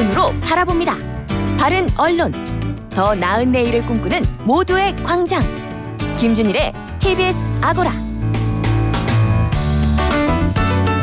눈으로 0.00 0.32
바라봅니다. 0.40 0.96
바른 1.58 1.86
언론, 1.98 2.32
더 2.88 3.14
나은 3.14 3.52
내일을 3.52 3.84
꿈꾸는 3.84 4.22
모두의 4.44 4.96
광장. 5.04 5.42
김준일의 6.18 6.72
TBS 7.00 7.36
아고라. 7.60 7.92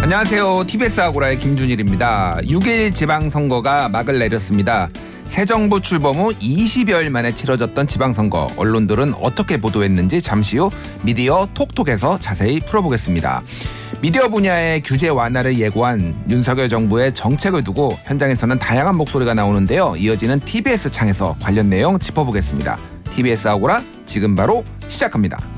안녕하세요. 0.02 0.64
TBS 0.66 1.00
아고라의 1.02 1.38
김준일입니다. 1.38 2.40
6일 2.42 2.96
지방선거가 2.96 3.90
막을 3.90 4.18
내렸습니다. 4.18 4.90
새 5.28 5.46
정부 5.46 5.82
출범 5.82 6.18
후 6.18 6.30
20여일 6.30 7.10
만에 7.10 7.34
치러졌던 7.34 7.88
지방선거 7.88 8.48
언론들은 8.58 9.14
어떻게 9.16 9.58
보도했는지 9.58 10.22
잠시 10.22 10.58
후 10.58 10.72
미디어 11.04 11.48
톡톡에서 11.54 12.18
자세히 12.18 12.60
풀어보겠습니다. 12.60 13.44
미디어 14.02 14.30
분야의 14.30 14.82
규제 14.82 15.10
완화를 15.10 15.60
예고한 15.60 16.26
윤석열 16.30 16.70
정부의 16.70 17.14
정책을 17.14 17.64
두고 17.64 17.98
현장에서는 18.06 18.58
다양한 18.60 18.96
목소리가 18.96 19.34
나오는데요. 19.34 19.96
이어지는 19.98 20.40
TBS 20.40 20.92
창에서 20.92 21.36
관련 21.40 21.70
내용 21.70 22.00
짚어보겠습니다. 22.00 22.78
TBS 23.12 23.48
아고라 23.48 23.82
지금 24.06 24.36
바로 24.36 24.64
시작합니다. 24.88 25.57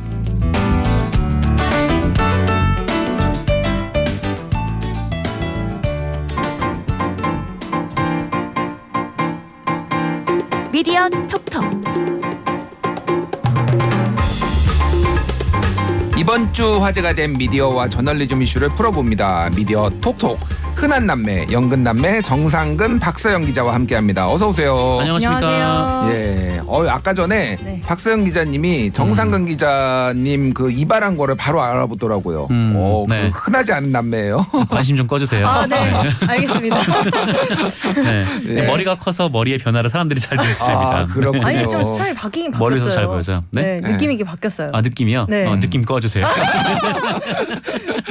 미디어 10.79 11.09
톡톡. 11.09 11.61
이번 16.17 16.53
주 16.53 16.81
화제가 16.81 17.15
된 17.15 17.37
미디어와 17.37 17.89
저널리즘 17.89 18.41
이슈를 18.41 18.69
풀어봅니다. 18.69 19.49
미디어 19.49 19.89
톡톡. 19.99 20.39
흔한 20.79 21.05
남매, 21.05 21.47
연근 21.51 21.83
남매, 21.83 22.21
정상근, 22.21 22.99
박서영 22.99 23.43
기자와 23.43 23.73
함께합니다. 23.73 24.29
어서 24.29 24.47
오세요. 24.47 24.97
안녕하십니까. 25.01 26.07
예, 26.09 26.61
어 26.65 26.87
아까 26.87 27.13
전에 27.13 27.57
네. 27.61 27.81
박서영 27.85 28.23
기자님이 28.23 28.91
정상근 28.93 29.45
기자님 29.45 30.53
그 30.53 30.71
이발한 30.71 31.17
거를 31.17 31.35
바로 31.35 31.61
알아보더라고요. 31.61 32.47
음, 32.51 32.73
어, 32.77 33.05
그 33.09 33.13
네. 33.13 33.29
흔하지 33.33 33.73
않은 33.73 33.91
남매예요. 33.91 34.45
관심 34.71 34.95
좀 34.95 35.05
꺼주세요. 35.05 35.45
아, 35.45 35.65
네. 35.67 35.75
알겠습니다. 36.25 36.77
네. 38.01 38.25
네. 38.45 38.65
머리가 38.65 38.95
커서 38.99 39.27
머리의 39.27 39.57
변화를 39.57 39.89
사람들이 39.89 40.21
잘 40.21 40.37
보였습니다. 40.37 40.99
아, 40.99 41.05
그렇군요. 41.07 41.45
아니 41.45 41.67
좀 41.67 41.83
스타일 41.83 42.13
바뀌긴 42.13 42.51
바뀌었어요. 42.51 42.69
머리에서 42.69 42.89
잘 42.89 43.05
보여서요. 43.05 43.43
네? 43.51 43.81
네, 43.81 43.91
느낌 43.91 44.11
있게 44.11 44.23
바뀌었어요. 44.23 44.69
아 44.71 44.79
느낌이요? 44.79 45.25
네. 45.27 45.45
어, 45.45 45.59
느낌 45.59 45.83
꺼주세요. 45.83 46.25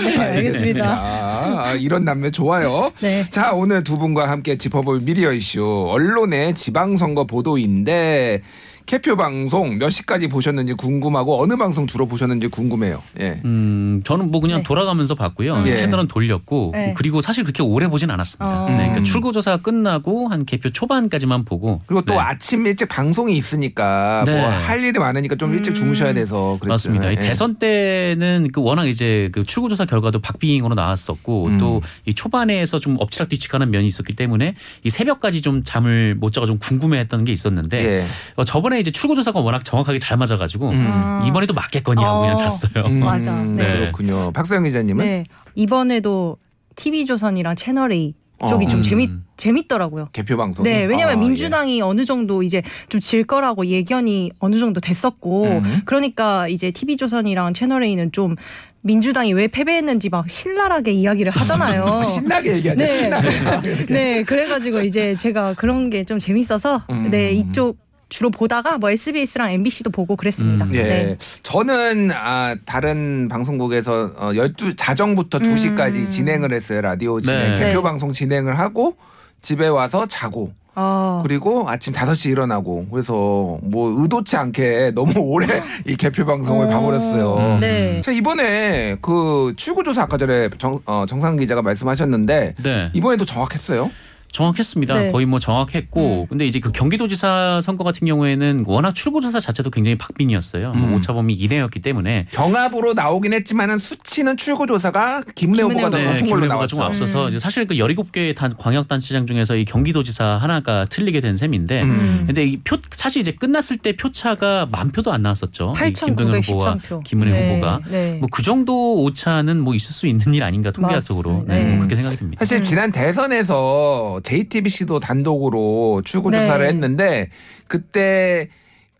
네, 0.02 0.16
알겠습니다. 0.16 0.84
아, 0.86 1.74
이런 1.74 2.04
남매 2.04 2.30
좋아요. 2.30 2.92
네. 3.00 3.28
자, 3.30 3.52
오늘 3.52 3.82
두 3.82 3.98
분과 3.98 4.28
함께 4.28 4.56
짚어볼 4.56 5.00
미디어 5.00 5.32
이슈. 5.32 5.88
언론의 5.90 6.54
지방선거 6.54 7.24
보도인데, 7.24 8.42
개표 8.88 9.16
방송 9.16 9.76
몇 9.76 9.90
시까지 9.90 10.28
보셨는지 10.28 10.72
궁금하고, 10.72 11.42
어느 11.42 11.56
방송 11.56 11.86
주로 11.86 12.06
보셨는지 12.06 12.48
궁금해요. 12.48 13.02
예. 13.20 13.38
음, 13.44 14.00
저는 14.02 14.30
뭐 14.30 14.40
그냥 14.40 14.60
네. 14.60 14.62
돌아가면서 14.62 15.14
봤고요. 15.14 15.62
예. 15.66 15.74
채널은 15.74 16.08
돌렸고 16.08 16.70
네. 16.72 16.94
그리고 16.96 17.20
사실 17.20 17.44
그렇게 17.44 17.62
오래 17.62 17.86
보진 17.88 18.10
않았습니다. 18.10 18.64
어. 18.64 18.66
네, 18.66 18.76
그러니까 18.76 19.00
음. 19.00 19.04
출구 19.04 19.32
조사 19.32 19.58
끝나고 19.58 20.28
한 20.28 20.46
개표 20.46 20.70
초반까지만 20.70 21.44
보고 21.44 21.82
그리고 21.84 22.00
또 22.00 22.14
네. 22.14 22.18
아침 22.18 22.66
일찍 22.66 22.88
방송이 22.88 23.36
있으니까 23.36 24.24
네. 24.24 24.40
뭐할 24.40 24.82
일이 24.82 24.98
많으니까 24.98 25.36
좀 25.36 25.52
일찍 25.52 25.72
음. 25.72 25.74
주무셔야 25.74 26.14
돼서 26.14 26.56
그랬죠. 26.58 26.72
맞습니다. 26.72 27.10
이 27.10 27.12
예. 27.12 27.20
대선 27.20 27.56
때는 27.56 28.48
그 28.54 28.62
워낙 28.62 28.86
이제 28.86 29.28
그 29.32 29.44
출구 29.44 29.68
조사 29.68 29.84
결과도 29.84 30.20
박빙으로 30.20 30.74
나왔었고 30.74 31.46
음. 31.48 31.58
또이 31.58 32.14
초반에서 32.14 32.78
좀 32.78 32.96
엎치락뒤치하는 32.98 33.70
면이 33.70 33.86
있었기 33.86 34.14
때문에 34.14 34.54
이 34.82 34.88
새벽까지 34.88 35.42
좀 35.42 35.62
잠을 35.62 36.14
못 36.14 36.32
자고 36.32 36.46
좀 36.46 36.58
궁금해했던 36.58 37.26
게 37.26 37.32
있었는데 37.32 37.84
예. 37.84 38.04
어, 38.36 38.44
저번에 38.44 38.77
이제 38.80 38.90
출구조사가 38.90 39.40
워낙 39.40 39.64
정확하게 39.64 39.98
잘 39.98 40.16
맞아가지고 40.16 40.70
음. 40.70 40.86
아. 40.90 41.24
이번에도 41.26 41.54
맞겠거니 41.54 42.02
하고 42.02 42.18
어. 42.18 42.20
그냥 42.22 42.36
잤어요. 42.36 42.84
음, 42.86 43.00
맞아. 43.00 43.34
네. 43.36 43.62
네. 43.62 43.78
그렇군요. 43.80 44.30
박서영 44.32 44.64
기자님은 44.64 45.04
네. 45.04 45.24
이번에도 45.54 46.36
TV조선이랑 46.76 47.56
채널A 47.56 48.14
쪽이 48.48 48.66
어. 48.66 48.68
좀 48.68 48.80
음. 48.80 48.82
재밌 48.82 49.10
재밌더라고요. 49.36 50.08
개표 50.12 50.36
방송. 50.36 50.64
네, 50.64 50.84
왜냐면 50.84 51.16
아, 51.16 51.20
민주당이 51.20 51.80
어느 51.82 52.04
정도 52.04 52.42
이제 52.42 52.62
좀 52.88 53.00
질 53.00 53.24
거라고 53.24 53.66
예견이 53.66 54.30
어느 54.40 54.56
정도 54.58 54.80
됐었고, 54.80 55.44
음. 55.44 55.80
그러니까 55.84 56.46
이제 56.48 56.70
TV조선이랑 56.72 57.54
채널A는 57.54 58.10
좀 58.12 58.34
민주당이 58.82 59.32
왜 59.32 59.48
패배했는지 59.48 60.08
막 60.08 60.28
신랄하게 60.30 60.92
이야기를 60.92 61.32
하잖아요. 61.32 62.00
예. 62.00 62.04
신나게 62.04 62.56
얘기하죠. 62.56 62.78
네. 62.78 62.86
신나게. 62.86 63.86
네, 63.86 64.22
그래가지고 64.24 64.82
이제 64.82 65.16
제가 65.18 65.54
그런 65.54 65.90
게 65.90 66.04
좀 66.04 66.18
재밌어서 66.20 66.82
음. 66.90 67.08
네 67.10 67.32
이쪽 67.32 67.76
주로 68.08 68.30
보다가 68.30 68.78
뭐 68.78 68.90
SBS랑 68.90 69.50
MBC도 69.52 69.90
보고 69.90 70.16
그랬습니다. 70.16 70.64
음. 70.64 70.74
예. 70.74 70.82
네. 70.82 71.16
저는 71.42 72.10
아 72.12 72.56
다른 72.64 73.28
방송국에서 73.28 74.12
어 74.16 74.34
12 74.34 74.74
자정부터 74.76 75.38
2시까지 75.38 76.10
진행을 76.10 76.52
했어요. 76.52 76.80
라디오 76.80 77.20
진행. 77.20 77.54
네. 77.54 77.54
개표 77.54 77.68
음. 77.70 77.74
네. 77.74 77.82
방송 77.82 78.12
진행을 78.12 78.58
하고 78.58 78.96
집에 79.40 79.68
와서 79.68 80.06
자고 80.06 80.52
아, 80.80 81.20
그리고 81.24 81.68
아침 81.68 81.92
5시 81.92 82.30
일어나고 82.30 82.86
그래서 82.90 83.58
뭐 83.62 83.92
의도치 83.96 84.36
않게 84.36 84.92
너무 84.94 85.12
오래 85.18 85.60
이 85.84 85.96
개표 85.96 86.24
방송을 86.24 86.66
어. 86.66 86.70
봐버렸어요. 86.70 87.58
네. 87.58 88.00
자 88.02 88.12
이번에 88.12 88.96
그 89.02 89.52
출구조사 89.56 90.02
아까 90.02 90.16
전에 90.16 90.48
정, 90.58 90.78
어, 90.86 91.04
정상 91.08 91.36
기자가 91.36 91.62
말씀하셨는데 91.62 92.54
네. 92.62 92.90
이번에도 92.94 93.24
정확했어요. 93.24 93.90
정확했습니다. 94.32 94.98
네. 94.98 95.10
거의 95.12 95.26
뭐 95.26 95.38
정확했고, 95.38 96.22
음. 96.22 96.26
근데 96.28 96.46
이제 96.46 96.60
그 96.60 96.70
경기도지사 96.70 97.60
선거 97.62 97.82
같은 97.84 98.06
경우에는 98.06 98.64
워낙 98.66 98.94
출구조사 98.94 99.40
자체도 99.40 99.70
굉장히 99.70 99.96
박빙이었어요. 99.98 100.72
음. 100.74 100.94
오차범위 100.94 101.34
이내였기 101.34 101.80
때문에 101.80 102.26
경합으로 102.32 102.94
나오긴 102.94 103.32
했지만은 103.32 103.78
수치는 103.78 104.36
출구조사가 104.36 105.22
김은혜 105.34 105.62
후보가 105.62 105.90
더 105.90 105.96
김은혜 105.98 106.12
높은 106.12 106.24
네, 106.24 106.30
걸로 106.30 106.46
나왔죠. 106.46 106.76
좀 106.76 106.84
앞서서 106.84 107.28
음. 107.28 107.38
사실 107.38 107.66
그 107.66 107.74
17개 107.74 108.34
단 108.36 108.54
광역단체장 108.56 109.26
중에서 109.26 109.56
이 109.56 109.64
경기도지사 109.64 110.24
하나가 110.24 110.84
틀리게 110.84 111.20
된 111.20 111.36
셈인데 111.36 111.82
음. 111.82 112.24
근데 112.26 112.44
이 112.44 112.58
표 112.68 112.76
사실 112.90 113.22
이제 113.22 113.32
끝났을 113.32 113.78
때 113.78 113.96
표차가 113.96 114.66
만 114.70 114.90
표도 114.92 115.10
안 115.12 115.22
나왔었죠. 115.22 115.72
이 115.74 115.92
김동연 115.92 116.42
후보와 116.42 116.76
8,913표. 116.76 117.02
김은혜 117.04 117.32
네. 117.32 117.50
후보가 117.54 117.80
네. 117.88 118.14
뭐그 118.20 118.42
정도 118.42 119.02
오차는 119.02 119.58
뭐 119.60 119.74
있을 119.74 119.92
수 119.92 120.06
있는 120.06 120.34
일 120.34 120.42
아닌가 120.42 120.70
통계학적으로. 120.70 121.44
네, 121.46 121.64
네. 121.64 121.68
뭐 121.70 121.78
그렇게 121.78 121.94
생각이 121.94 122.16
듭니다. 122.16 122.40
사실 122.40 122.58
음. 122.58 122.62
지난 122.62 122.92
대선에서 122.92 124.17
JTBC도 124.20 125.00
단독으로 125.00 126.02
출구 126.04 126.30
네. 126.30 126.40
조사를 126.40 126.66
했는데 126.66 127.30
그때 127.66 128.48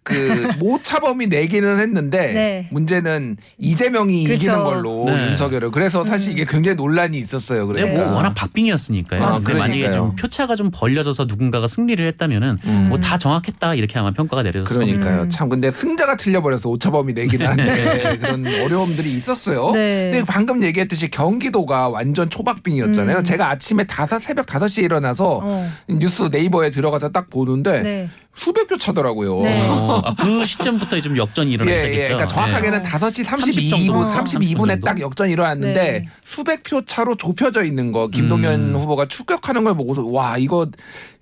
그 0.03 0.14
모차범위 0.59 1.26
내기는 1.26 1.78
했는데 1.78 2.32
네. 2.32 2.69
문제는 2.70 3.36
이재명이 3.59 4.25
그쵸. 4.25 4.34
이기는 4.34 4.64
걸로 4.64 5.04
네. 5.06 5.28
윤석열을 5.28 5.70
그래서 5.70 6.03
사실 6.03 6.32
이게 6.32 6.44
굉장히 6.47 6.76
논란이 6.76 7.19
있었어요. 7.19 7.66
근데 7.66 7.82
그러니까 7.82 8.04
뭐 8.06 8.16
워낙 8.16 8.32
박빙이었으니까요. 8.34 9.22
아, 9.22 9.38
근데 9.44 9.54
만약에. 9.58 9.91
좀 9.91 10.16
표차가 10.16 10.54
좀 10.54 10.70
벌려져서 10.72 11.26
누군가가 11.26 11.66
승리를 11.66 12.04
했다면은 12.06 12.58
음. 12.64 12.87
뭐다 12.88 13.19
정확했다 13.19 13.75
이렇게 13.75 13.98
아마 13.98 14.12
평가가 14.12 14.42
내려졌을 14.42 14.81
겁니다. 14.81 14.98
그러니까요. 14.98 15.25
음. 15.25 15.28
참 15.28 15.48
근데 15.48 15.70
승자가 15.70 16.16
틀려버려서 16.16 16.70
오차범위 16.70 17.12
내기는 17.12 17.47
한데 17.47 18.16
그런 18.19 18.47
어려움들이 18.47 19.10
있었어요. 19.10 19.72
네. 19.72 20.10
근데 20.12 20.25
방금 20.26 20.62
얘기했듯이 20.62 21.08
경기도가 21.10 21.88
완전 21.88 22.31
초박빙이었잖아요. 22.31 23.19
음. 23.19 23.25
제가 23.25 23.50
아침에 23.50 23.84
다섯 23.84 24.19
새벽 24.20 24.47
5시에 24.47 24.84
일어나서 24.84 25.41
어. 25.42 25.70
뉴스 25.88 26.28
네이버에 26.32 26.70
들어가서 26.70 27.10
딱 27.10 27.28
보는데 27.31 27.82
네. 27.82 28.08
수백 28.38 28.69
표 28.69 28.78
차더라고요. 28.78 29.41
네. 29.41 29.69
어, 29.69 30.00
아, 30.06 30.14
그 30.14 30.44
시점부터 30.44 31.00
좀 31.00 31.17
역전이 31.17 31.50
일어나기 31.50 31.75
예, 31.75 31.79
시작했죠. 31.79 32.00
예. 32.00 32.06
그러니까 32.06 32.26
정확하게는 32.29 32.82
네. 32.82 32.88
5시 32.88 33.25
30 33.25 33.55
32분, 33.55 33.87
정도? 33.87 34.00
32분에 34.05 34.81
30딱 34.81 35.00
역전이 35.00 35.32
일어났는데 35.32 35.75
네. 35.75 36.08
수백 36.23 36.62
표 36.62 36.85
차로 36.85 37.17
좁혀져 37.17 37.64
있는 37.64 37.93
거 37.93 38.06
김동연 38.08 38.75
음. 38.75 38.75
후보가 38.76 39.06
추격하는 39.06 39.64
걸 39.64 39.75
보고서 39.75 40.06
와 40.06 40.38
이거 40.38 40.67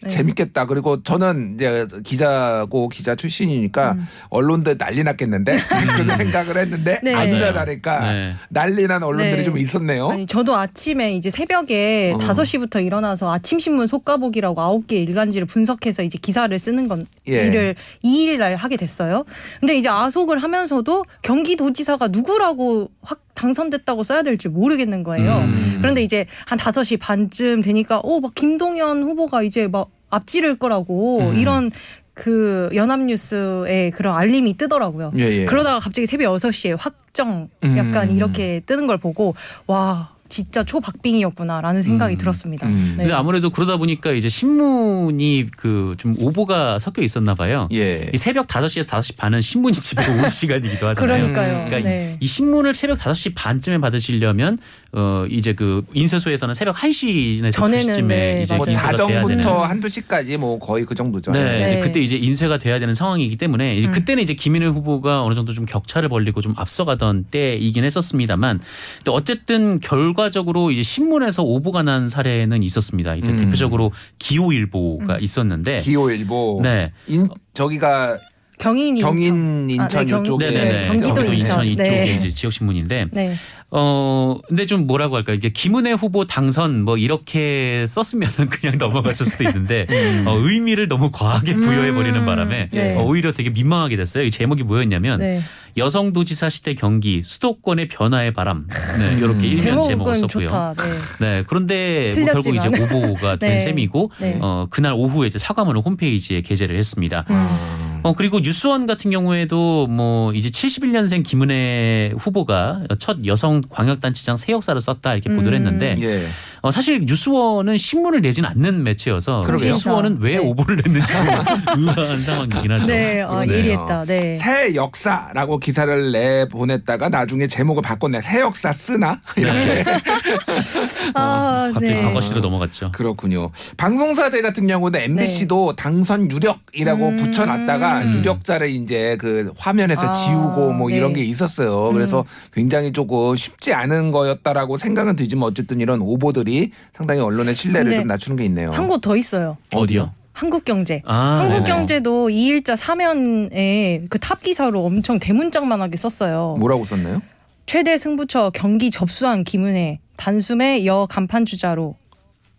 네. 0.02 0.08
재밌겠다. 0.08 0.66
그리고 0.66 1.02
저는 1.02 1.54
이제 1.54 1.86
기자고 2.04 2.88
기자 2.88 3.14
출신이니까 3.14 3.92
음. 3.92 4.06
언론들 4.28 4.76
난리 4.78 5.02
났겠는데 5.02 5.56
그 5.96 6.04
생각을 6.04 6.56
했는데 6.56 7.00
네. 7.02 7.12
맞아요. 7.12 7.52
다를까 7.52 8.12
네. 8.12 8.34
난리 8.50 8.86
난 8.86 9.02
언론들이 9.02 9.38
네. 9.38 9.44
좀 9.44 9.56
있었네요. 9.56 10.08
아니 10.10 10.26
저도 10.26 10.56
아침에 10.56 11.14
이제 11.14 11.30
새벽에 11.30 12.12
어. 12.14 12.18
5시부터 12.18 12.84
일어나서 12.84 13.32
아침 13.32 13.58
신문 13.58 13.86
속가보기라고 13.86 14.60
9개 14.60 14.92
일간지를 14.92 15.46
분석해서 15.46 16.02
이제 16.02 16.18
기사를 16.20 16.56
쓰는 16.58 16.88
건 16.88 17.06
예. 17.28 17.46
일을 17.46 17.74
2일 18.04 18.38
날 18.38 18.56
하게 18.56 18.76
됐어요. 18.76 19.24
근데 19.60 19.76
이제 19.76 19.88
아속을 19.88 20.38
하면서도 20.42 21.04
경기도지사가 21.22 22.08
누구라고 22.08 22.90
확 23.02 23.25
당선됐다고 23.36 24.02
써야 24.02 24.22
될지 24.22 24.48
모르겠는 24.48 25.04
거예요. 25.04 25.36
음. 25.36 25.78
그런데 25.80 26.02
이제 26.02 26.26
한 26.46 26.58
5시 26.58 26.98
반쯤 26.98 27.60
되니까 27.60 27.98
어막 27.98 28.34
김동연 28.34 29.04
후보가 29.04 29.42
이제 29.42 29.68
막 29.68 29.90
앞지를 30.10 30.58
거라고 30.58 31.20
음. 31.30 31.38
이런 31.38 31.70
그 32.14 32.70
연합뉴스에 32.74 33.90
그런 33.90 34.16
알림이 34.16 34.56
뜨더라고요. 34.56 35.12
예, 35.18 35.22
예. 35.22 35.44
그러다가 35.44 35.78
갑자기 35.78 36.06
새벽 36.06 36.34
6시에 36.34 36.76
확정 36.78 37.50
약간 37.76 38.08
음. 38.08 38.16
이렇게 38.16 38.62
뜨는 38.64 38.86
걸 38.86 38.96
보고 38.96 39.34
와 39.66 40.15
진짜 40.28 40.62
초박빙이었구나라는 40.64 41.82
생각이 41.82 42.14
음. 42.14 42.18
들었습니다. 42.18 42.66
음. 42.66 42.94
네. 42.96 43.04
근데 43.04 43.12
아무래도 43.14 43.50
그러다 43.50 43.76
보니까 43.76 44.12
이제 44.12 44.28
신문이 44.28 45.48
그 45.56 45.86
좀 45.98 46.14
오보가 46.18 46.78
섞여 46.78 47.02
있었나 47.02 47.34
봐요. 47.34 47.68
예. 47.72 48.10
이 48.12 48.16
새벽 48.16 48.46
5시에서 48.46 48.86
5시 48.86 49.16
반은 49.16 49.40
신문이 49.40 49.74
집에 49.74 50.02
올 50.20 50.28
시간이기도 50.30 50.88
하잖아요. 50.88 51.18
그러니까요. 51.32 51.64
그러니까 51.68 51.88
네. 51.88 52.16
이, 52.20 52.24
이 52.24 52.28
신문을 52.28 52.74
새벽 52.74 52.98
5시 52.98 53.32
반쯤에 53.34 53.78
받으시려면 53.78 54.58
어 54.92 55.26
이제 55.28 55.52
그 55.52 55.84
인쇄소에서는 55.92 56.54
새벽 56.54 56.76
1시나 56.76 57.52
전에는 57.52 57.92
2시쯤에 57.92 58.06
네, 58.06 58.42
이제 58.42 58.56
뭐 58.56 58.64
맞아요. 58.66 58.70
인쇄가 58.72 58.92
돼야 59.06 59.26
되는 59.26 59.42
자정부터 59.42 59.64
한두 59.64 59.88
시까지 59.88 60.36
뭐 60.36 60.58
거의 60.58 60.86
그 60.86 60.94
정도죠. 60.94 61.32
네, 61.32 61.58
네. 61.58 61.66
이제 61.66 61.80
그때 61.80 62.00
이제 62.00 62.16
인쇄가 62.16 62.56
돼야 62.58 62.78
되는 62.78 62.94
상황이기 62.94 63.36
때문에 63.36 63.76
이제 63.76 63.88
음. 63.88 63.92
그때는 63.92 64.22
이제 64.22 64.34
김인혜 64.34 64.66
후보가 64.66 65.22
어느 65.22 65.34
정도 65.34 65.52
좀 65.52 65.66
격차를 65.66 66.08
벌리고 66.08 66.40
좀 66.40 66.54
앞서가던 66.56 67.26
때이긴 67.30 67.84
했었습니다만 67.84 68.60
또 69.04 69.12
어쨌든 69.12 69.80
결과적으로 69.80 70.70
이제 70.70 70.82
신문에서 70.82 71.42
오보가 71.42 71.82
난 71.82 72.08
사례는 72.08 72.62
있었습니다. 72.62 73.16
이제 73.16 73.30
음. 73.30 73.36
대표적으로 73.36 73.92
기호일보가 74.18 75.16
음. 75.16 75.22
있었는데 75.22 75.78
기호일보. 75.78 76.60
네. 76.62 76.92
인 77.08 77.28
저기가 77.52 78.18
경인 78.58 78.96
인천. 78.96 79.10
경인 79.16 79.68
인천 79.70 79.84
아, 80.00 80.04
네, 80.04 80.10
경- 80.10 80.22
이쪽에 80.22 80.50
네네네. 80.50 80.86
경기도 80.86 81.14
경기도 81.14 81.34
인천. 81.34 81.66
인천 81.66 81.66
이쪽에 81.66 81.88
네. 81.90 82.14
이제 82.16 82.28
지역 82.28 82.52
신문인데 82.52 83.06
네. 83.12 83.36
어 83.70 84.38
근데 84.46 84.64
좀 84.64 84.86
뭐라고 84.86 85.16
할까 85.16 85.32
이게 85.32 85.48
김은혜 85.48 85.92
후보 85.92 86.24
당선 86.24 86.82
뭐 86.82 86.96
이렇게 86.96 87.84
썼으면은 87.88 88.48
그냥 88.50 88.78
넘어갔을 88.78 89.26
수도 89.26 89.42
있는데 89.44 89.86
음. 89.90 90.24
어, 90.26 90.38
의미를 90.38 90.86
너무 90.86 91.10
과하게 91.10 91.54
부여해 91.54 91.92
버리는 91.92 92.20
음, 92.20 92.26
바람에 92.26 92.68
네. 92.70 92.96
어, 92.96 93.02
오히려 93.02 93.32
되게 93.32 93.50
민망하게 93.50 93.96
됐어요. 93.96 94.24
이 94.24 94.30
제목이 94.30 94.62
뭐였냐면 94.62 95.18
네. 95.18 95.42
여성도지사 95.76 96.48
시대 96.48 96.74
경기 96.74 97.22
수도권의 97.22 97.88
변화의 97.88 98.32
바람 98.32 98.66
네, 98.66 99.18
이렇게 99.18 99.46
일면 99.48 99.82
제목을 99.82 100.16
썼고요. 100.16 100.48
좋다. 100.48 100.74
네. 100.74 100.82
네 101.20 101.44
그런데 101.46 102.10
뭐 102.16 102.26
결국 102.32 102.54
이제. 102.54 102.68
오보가 102.68 103.36
된 103.36 103.50
네. 103.50 103.58
셈이고 103.58 104.10
네. 104.20 104.38
어, 104.40 104.66
그날 104.70 104.94
오후에 104.94 105.26
이제 105.28 105.38
사과문을 105.38 105.82
홈페이지에 105.82 106.40
게재를 106.40 106.76
했습니다. 106.76 107.24
음. 107.30 108.00
어 108.02 108.14
그리고 108.14 108.38
뉴스원 108.38 108.86
같은 108.86 109.10
경우에도 109.10 109.88
뭐 109.88 110.32
이제 110.32 110.48
71년생 110.48 111.24
김은혜 111.24 112.12
후보가 112.16 112.84
첫 113.00 113.26
여성 113.26 113.62
광역단체장 113.68 114.36
새 114.36 114.52
역사를 114.52 114.80
썼다 114.80 115.14
이렇게 115.14 115.28
보도를 115.28 115.58
음. 115.58 115.66
했는데 115.66 115.96
예. 116.00 116.26
어 116.66 116.70
사실 116.72 117.04
뉴스원은 117.06 117.76
신문을 117.76 118.22
내진 118.22 118.44
않는 118.44 118.82
매체여서 118.82 119.42
그러게요. 119.42 119.70
뉴스원은 119.70 120.18
왜 120.20 120.32
네. 120.32 120.38
오보를 120.38 120.82
냈는지 120.84 121.12
좀 121.12 121.26
의아한 121.78 122.18
상황이긴 122.18 122.72
하죠. 122.72 122.86
네, 122.88 123.22
아, 123.22 123.28
그러네요. 123.28 123.52
예리했다. 123.56 124.04
네. 124.04 124.36
새 124.36 124.74
역사라고 124.74 125.60
기사를 125.60 126.10
내 126.10 126.48
보냈다가 126.48 127.08
나중에 127.08 127.46
제목을 127.46 127.82
바꿨네. 127.82 128.20
새 128.20 128.40
역사 128.40 128.72
쓰나? 128.72 129.20
이렇게. 129.36 129.84
아, 131.14 131.70
갑자기 131.72 131.94
네. 131.94 132.02
과거 132.02 132.20
시로 132.20 132.40
넘어갔죠. 132.40 132.90
그렇군요. 132.90 133.52
방송사들 133.76 134.42
같은 134.42 134.66
경우는 134.66 134.98
MBC도 135.02 135.76
당선 135.76 136.28
유력이라고 136.32 137.08
음. 137.10 137.16
붙여놨다가 137.16 138.02
음. 138.02 138.14
유력자를 138.14 138.70
이제 138.70 139.16
그 139.20 139.52
화면에서 139.56 140.08
아, 140.08 140.12
지우고 140.12 140.72
뭐 140.72 140.88
네. 140.90 140.96
이런 140.96 141.12
게 141.12 141.22
있었어요. 141.22 141.92
그래서 141.92 142.24
굉장히 142.52 142.90
조금 142.92 143.36
쉽지 143.36 143.72
않은 143.72 144.10
거였다라고 144.10 144.76
생각은 144.76 145.14
들지만 145.14 145.44
어쨌든 145.44 145.80
이런 145.80 146.00
오보들이 146.00 146.55
상당히 146.92 147.20
언론의 147.20 147.54
신뢰를 147.54 147.94
좀 147.96 148.06
낮추는 148.06 148.36
게 148.36 148.44
있네요. 148.44 148.70
한 148.70 148.86
곳 148.88 149.00
더 149.00 149.16
있어요. 149.16 149.56
어디요? 149.74 150.12
한국경제. 150.32 151.02
아, 151.06 151.36
네네. 151.38 151.50
한국경제도 151.54 152.28
이일자 152.30 152.76
사면에 152.76 154.02
그 154.10 154.18
탑 154.18 154.42
기사로 154.42 154.84
엄청 154.84 155.18
대문짝만하게 155.18 155.96
썼어요. 155.96 156.56
뭐라고 156.58 156.84
썼나요? 156.84 157.22
최대 157.66 157.96
승부처 157.98 158.50
경기 158.54 158.90
접수한 158.90 159.42
김은혜 159.44 159.98
단숨에 160.16 160.84
여 160.86 161.06
간판 161.10 161.44
주자로 161.44 161.96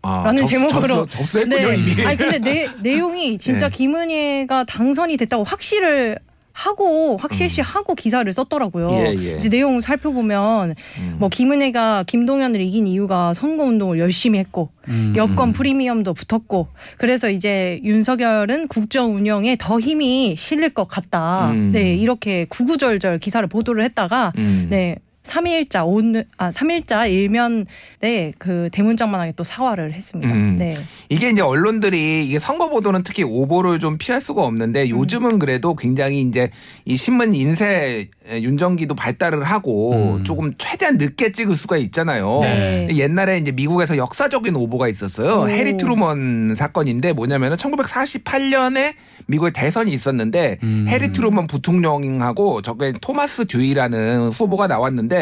아, 0.02 0.22
라는 0.24 0.44
접수- 0.46 0.50
제목으로. 0.68 1.06
접수, 1.06 1.18
접수했군요 1.40 1.72
이미. 1.72 2.04
아니 2.04 2.16
근데 2.16 2.38
내, 2.38 2.68
내용이 2.82 3.38
진짜 3.38 3.68
네. 3.68 3.76
김은혜가 3.76 4.64
당선이 4.64 5.16
됐다고 5.16 5.44
확실을 5.44 6.18
하고 6.58 7.16
확실시하고 7.18 7.94
기사를 7.94 8.30
썼더라고요. 8.32 8.88
음. 8.88 8.94
예, 8.94 9.30
예. 9.30 9.36
이제 9.36 9.48
내용 9.48 9.80
살펴보면 9.80 10.74
음. 10.98 11.16
뭐 11.20 11.28
김은혜가 11.28 12.02
김동연을 12.08 12.60
이긴 12.60 12.88
이유가 12.88 13.32
선거 13.32 13.62
운동을 13.62 14.00
열심히 14.00 14.40
했고 14.40 14.70
음, 14.88 15.14
여권 15.16 15.52
프리미엄도 15.52 16.14
붙었고 16.14 16.66
그래서 16.96 17.30
이제 17.30 17.78
윤석열은 17.84 18.66
국정 18.66 19.14
운영에 19.14 19.56
더 19.56 19.78
힘이 19.78 20.34
실릴 20.36 20.70
것 20.70 20.88
같다. 20.88 21.50
음. 21.52 21.70
네 21.72 21.94
이렇게 21.94 22.44
구구절절 22.46 23.20
기사를 23.20 23.46
보도를 23.48 23.84
했다가 23.84 24.32
음. 24.38 24.66
네. 24.68 24.96
3일자 25.28 25.84
오늘 25.86 26.24
아 26.36 26.50
3일자 26.50 27.10
일면에 27.10 28.32
그 28.38 28.68
대문짝만하게 28.72 29.34
또 29.36 29.44
사과를 29.44 29.92
했습니다. 29.92 30.32
음. 30.32 30.56
네. 30.58 30.74
이게 31.08 31.30
이제 31.30 31.42
언론들이 31.42 32.24
이게 32.24 32.38
선거 32.38 32.68
보도는 32.68 33.02
특히 33.04 33.22
오보를 33.22 33.78
좀 33.78 33.98
피할 33.98 34.20
수가 34.20 34.42
없는데 34.42 34.88
요즘은 34.88 35.38
그래도 35.38 35.76
굉장히 35.76 36.22
이제 36.22 36.50
이 36.84 36.96
신문 36.96 37.34
인쇄 37.34 38.08
윤전기도 38.30 38.94
발달을 38.94 39.44
하고 39.44 40.16
음. 40.16 40.24
조금 40.24 40.52
최대한 40.58 40.98
늦게 40.98 41.32
찍을 41.32 41.56
수가 41.56 41.76
있잖아요. 41.76 42.38
네. 42.40 42.88
옛날에 42.92 43.38
이제 43.38 43.52
미국에서 43.52 43.96
역사적인 43.96 44.56
오보가 44.56 44.88
있었어요. 44.88 45.40
오. 45.40 45.48
해리 45.48 45.76
트루먼 45.76 46.54
사건인데 46.56 47.12
뭐냐면은 47.12 47.56
1948년에 47.56 48.94
미국에 49.26 49.50
대선이 49.52 49.92
있었는데 49.92 50.58
음. 50.62 50.86
해리 50.88 51.12
트루먼 51.12 51.46
부통령하고 51.46 52.62
저게 52.62 52.92
토마스 53.00 53.46
듀이라는 53.46 54.30
후보가 54.30 54.66
나왔는데 54.66 55.17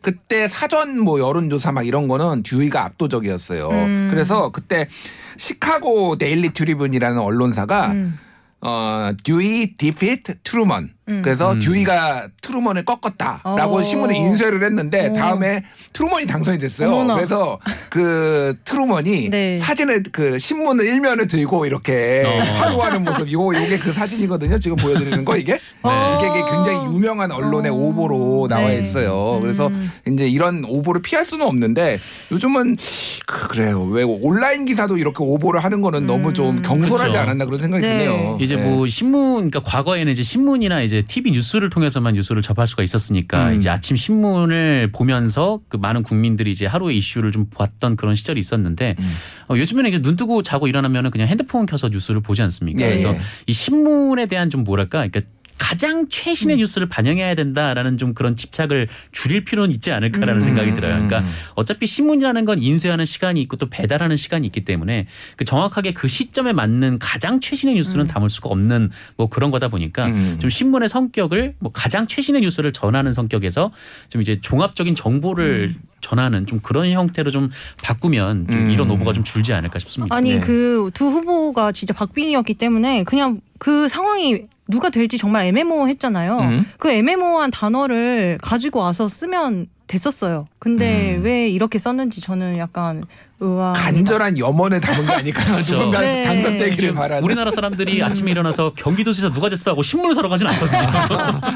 그때 0.00 0.48
사전 0.48 0.98
뭐 1.00 1.18
여론조사 1.18 1.72
막 1.72 1.86
이런 1.86 2.08
거는 2.08 2.42
듀이가 2.42 2.84
압도적이었어요. 2.84 3.68
음. 3.68 4.08
그래서 4.10 4.50
그때 4.50 4.88
시카고 5.36 6.16
Daily 6.16 6.50
Tribune이라는 6.50 7.18
언론사가 7.18 7.92
음. 7.92 8.18
어 8.60 9.12
Dewey 9.22 9.74
Defeat 9.76 10.40
Truman 10.42 10.95
음. 11.08 11.22
그래서 11.22 11.52
음. 11.52 11.58
듀이가 11.60 12.28
트루먼을 12.42 12.84
꺾었다라고 12.84 13.76
어. 13.76 13.82
신문에 13.82 14.18
인쇄를 14.18 14.64
했는데 14.64 15.08
어. 15.08 15.12
다음에 15.12 15.62
트루먼이 15.92 16.26
당선이 16.26 16.58
됐어요. 16.58 16.92
어머나. 16.92 17.14
그래서 17.14 17.58
그 17.90 18.56
트루먼이 18.64 19.30
네. 19.30 19.58
사진을 19.60 20.02
그 20.12 20.38
신문을 20.38 20.84
일면을 20.84 21.28
들고 21.28 21.66
이렇게 21.66 22.24
어. 22.26 22.40
환호하는 22.40 23.04
모습 23.04 23.28
이거 23.28 23.52
이게 23.54 23.78
그 23.78 23.92
사진이거든요. 23.92 24.58
지금 24.58 24.76
보여드리는 24.76 25.24
거 25.24 25.36
이게 25.36 25.60
어. 25.82 26.18
이게 26.20 26.40
굉장히 26.50 26.94
유명한 26.96 27.30
언론의 27.30 27.70
어. 27.70 27.74
오보로 27.74 28.48
나와 28.48 28.66
네. 28.68 28.80
있어요. 28.80 29.38
그래서 29.40 29.68
음. 29.68 29.90
이제 30.08 30.26
이런 30.28 30.64
오보를 30.66 31.02
피할 31.02 31.24
수는 31.24 31.46
없는데 31.46 31.96
요즘은 32.32 32.76
그- 33.26 33.48
그래요. 33.48 33.84
왜 33.84 34.02
온라인 34.02 34.64
기사도 34.64 34.96
이렇게 34.98 35.18
오보를 35.22 35.62
하는 35.62 35.80
거는 35.80 36.06
너무 36.06 36.34
좀 36.34 36.60
경솔하지 36.62 36.96
그렇죠. 37.10 37.18
않았나 37.18 37.44
그런 37.44 37.60
생각이 37.60 37.86
네. 37.86 37.98
드네요. 37.98 38.38
이제 38.40 38.56
네. 38.56 38.62
뭐 38.62 38.86
신문 38.88 39.50
그러니까 39.50 39.60
과거에는 39.60 40.12
이제 40.12 40.22
신문이나 40.22 40.82
이제 40.82 40.95
TV 41.02 41.32
뉴스를 41.32 41.70
통해서만 41.70 42.14
뉴스를 42.14 42.42
접할 42.42 42.66
수가 42.66 42.82
있었으니까 42.82 43.50
음. 43.50 43.56
이제 43.56 43.68
아침 43.68 43.96
신문을 43.96 44.90
보면서 44.92 45.60
그 45.68 45.76
많은 45.76 46.02
국민들이 46.02 46.50
이제 46.50 46.66
하루의 46.66 46.96
이슈를 46.96 47.32
좀 47.32 47.46
봤던 47.54 47.96
그런 47.96 48.14
시절이 48.14 48.38
있었는데 48.38 48.96
음. 48.98 49.14
어, 49.48 49.56
요즘에는 49.56 49.88
이제 49.88 50.00
눈 50.00 50.16
뜨고 50.16 50.42
자고 50.42 50.68
일어나면은 50.68 51.10
그냥 51.10 51.28
핸드폰 51.28 51.66
켜서 51.66 51.88
뉴스를 51.88 52.20
보지 52.20 52.42
않습니까? 52.42 52.82
예, 52.82 52.88
그래서 52.88 53.14
예. 53.14 53.20
이 53.46 53.52
신문에 53.52 54.26
대한 54.26 54.50
좀 54.50 54.64
뭐랄까 54.64 55.06
그러니까 55.06 55.20
가장 55.58 56.08
최신의 56.08 56.56
음. 56.56 56.58
뉴스를 56.58 56.88
반영해야 56.88 57.34
된다라는 57.34 57.96
좀 57.96 58.14
그런 58.14 58.36
집착을 58.36 58.88
줄일 59.12 59.44
필요는 59.44 59.74
있지 59.74 59.92
않을까라는 59.92 60.36
음. 60.36 60.42
생각이 60.42 60.72
들어요. 60.72 60.92
그러니까 60.92 61.20
음. 61.20 61.24
어차피 61.54 61.86
신문이라는 61.86 62.44
건 62.44 62.62
인쇄하는 62.62 63.04
시간이 63.04 63.40
있고 63.42 63.56
또 63.56 63.68
배달하는 63.68 64.16
시간이 64.16 64.46
있기 64.46 64.64
때문에 64.64 65.06
그 65.36 65.44
정확하게 65.44 65.92
그 65.92 66.08
시점에 66.08 66.52
맞는 66.52 66.98
가장 66.98 67.40
최신의 67.40 67.74
뉴스는 67.76 68.06
담을 68.06 68.28
수가 68.28 68.50
없는 68.50 68.90
뭐 69.16 69.28
그런 69.28 69.50
거다 69.50 69.68
보니까 69.68 70.06
음. 70.06 70.38
좀 70.40 70.50
신문의 70.50 70.88
성격을 70.88 71.54
뭐 71.58 71.72
가장 71.72 72.06
최신의 72.06 72.42
뉴스를 72.42 72.72
전하는 72.72 73.12
성격에서 73.12 73.72
좀 74.08 74.22
이제 74.22 74.36
종합적인 74.40 74.94
정보를 74.94 75.74
전하는 76.00 76.46
좀 76.46 76.60
그런 76.60 76.90
형태로 76.90 77.30
좀 77.30 77.50
바꾸면 77.82 78.46
좀 78.48 78.58
음. 78.58 78.70
이런 78.70 78.90
오보가 78.90 79.12
좀 79.12 79.24
줄지 79.24 79.52
않을까 79.52 79.78
싶습니다. 79.78 80.14
아니 80.14 80.34
네. 80.34 80.40
그두 80.40 81.06
후보가 81.06 81.72
진짜 81.72 81.94
박빙이었기 81.94 82.54
때문에 82.54 83.04
그냥 83.04 83.40
그 83.58 83.88
상황이 83.88 84.42
누가 84.68 84.90
될지 84.90 85.18
정말 85.18 85.46
애매모호했잖아요. 85.46 86.38
음. 86.38 86.66
그 86.78 86.90
애매모호한 86.90 87.50
단어를 87.50 88.38
가지고 88.42 88.80
와서 88.80 89.08
쓰면 89.08 89.68
됐었어요. 89.86 90.48
근데 90.58 91.14
음. 91.16 91.22
왜 91.22 91.48
이렇게 91.48 91.78
썼는지 91.78 92.20
저는 92.20 92.58
약간 92.58 93.04
의아. 93.38 93.74
간절한 93.74 94.36
염원을 94.38 94.80
담은 94.80 95.06
게 95.06 95.12
아닐까 95.12 95.42
누군가 95.62 96.00
네. 96.00 96.24
당선되기를 96.24 96.94
바라는. 96.94 97.22
우리나라 97.22 97.50
사람들이 97.52 98.02
아침에 98.02 98.32
일어나서 98.32 98.72
경기도지사 98.74 99.30
누가 99.30 99.48
됐어 99.48 99.70
하고 99.70 99.82
신문을 99.82 100.14
사러 100.16 100.28
가진 100.28 100.48
않거든요. 100.48 100.78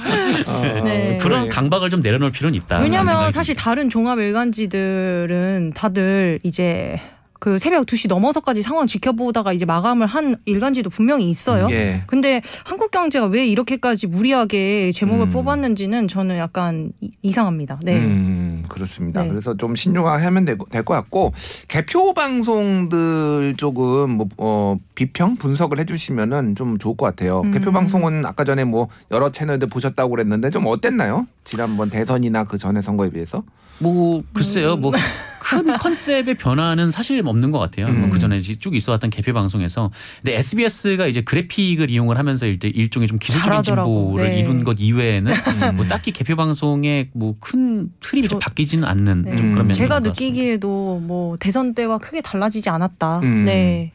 어, 0.47 0.85
네. 0.85 1.19
그런 1.21 1.43
그래. 1.43 1.49
강박을 1.51 1.91
좀 1.91 2.01
내려놓을 2.01 2.31
필요는 2.31 2.57
있다. 2.61 2.79
왜냐면 2.79 3.33
사실 3.33 3.57
다른 3.57 3.91
종합 3.91 4.21
일간지들은 4.21 5.73
다들 5.75 6.39
이제 6.45 7.01
그 7.41 7.59
새벽 7.59 7.87
2시 7.87 8.07
넘어서까지 8.09 8.63
상황 8.63 8.87
지켜보다가 8.87 9.53
이제 9.53 9.65
마감을 9.65 10.07
한 10.07 10.37
일간지도 10.45 10.91
분명히 10.91 11.29
있어요. 11.31 11.67
예. 11.71 12.03
근데 12.07 12.41
한국 12.65 12.91
경제가 12.91 13.27
왜 13.27 13.47
이렇게까지 13.47 14.07
무리하게 14.07 14.93
제목을 14.93 15.27
음. 15.27 15.31
뽑았는지는 15.31 16.07
저는 16.07 16.37
약간 16.39 16.93
이- 17.01 17.11
이상합니다. 17.23 17.81
네. 17.83 17.97
음, 17.99 18.63
그렇습니다. 18.69 19.23
네. 19.23 19.29
그래서 19.31 19.57
좀 19.57 19.75
신중하게 19.75 20.23
하면 20.25 20.45
될 20.45 20.59
것 20.59 20.85
같고 20.85 21.33
개표 21.67 22.13
방송들 22.15 23.55
조금 23.57 24.11
뭐 24.13 24.29
어, 24.37 24.77
비평 24.95 25.37
분석을 25.37 25.79
해주시면은 25.79 26.55
좀 26.57 26.77
좋을 26.79 26.97
것 26.97 27.07
같아요. 27.07 27.41
음. 27.41 27.51
개표 27.53 27.73
방송은 27.73 28.27
아까 28.27 28.45
전에 28.45 28.65
뭐 28.65 28.89
여러 29.11 29.33
채널들 29.33 29.69
보셨다고 29.69 30.11
그랬는데 30.11 30.51
좀 30.51 30.67
어땠나요? 30.67 31.27
지난번 31.45 31.89
대선이나 31.91 32.45
그 32.45 32.59
전에 32.59 32.83
선거에 32.83 33.09
비해서? 33.11 33.43
뭐 33.79 34.23
글쎄요, 34.35 34.77
뭐 34.77 34.93
큰 35.51 35.67
컨셉의 35.79 36.35
변화는 36.35 36.91
사실 36.91 37.21
없는 37.27 37.51
것 37.51 37.59
같아요. 37.59 37.87
음. 37.87 38.11
그 38.11 38.19
전에 38.19 38.41
쭉 38.41 38.75
있어왔던 38.77 39.11
개표 39.11 39.33
방송에서, 39.33 39.91
근데 40.23 40.37
SBS가 40.39 41.07
이제 41.07 41.23
그래픽을 41.23 41.91
이용을 41.91 42.19
하면서 42.19 42.47
일대- 42.47 42.69
일종의 42.69 43.09
좀 43.09 43.19
기술적인 43.19 43.51
잘하더라고. 43.51 43.91
진보를 44.11 44.31
네. 44.31 44.39
이룬 44.41 44.65
것 44.65 44.77
이외에는 44.79 45.33
음. 45.33 45.77
뭐 45.77 45.87
딱히 45.87 46.13
개표 46.13 46.37
방송의 46.37 47.11
뭐큰 47.13 47.91
틀이 48.01 48.29
저- 48.29 48.39
바뀌지는 48.39 48.85
않는 48.85 49.23
네. 49.23 49.37
좀 49.37 49.53
그런 49.53 49.67
면이 49.67 49.75
제가 49.79 49.97
있는 49.97 50.03
것 50.05 50.09
같습니다. 50.11 50.11
느끼기에도 50.35 51.01
뭐 51.03 51.37
대선 51.39 51.75
때와 51.75 51.99
크게 51.99 52.21
달라지지 52.21 52.71
않았다. 52.71 53.21
음. 53.21 53.45
네. 53.45 53.93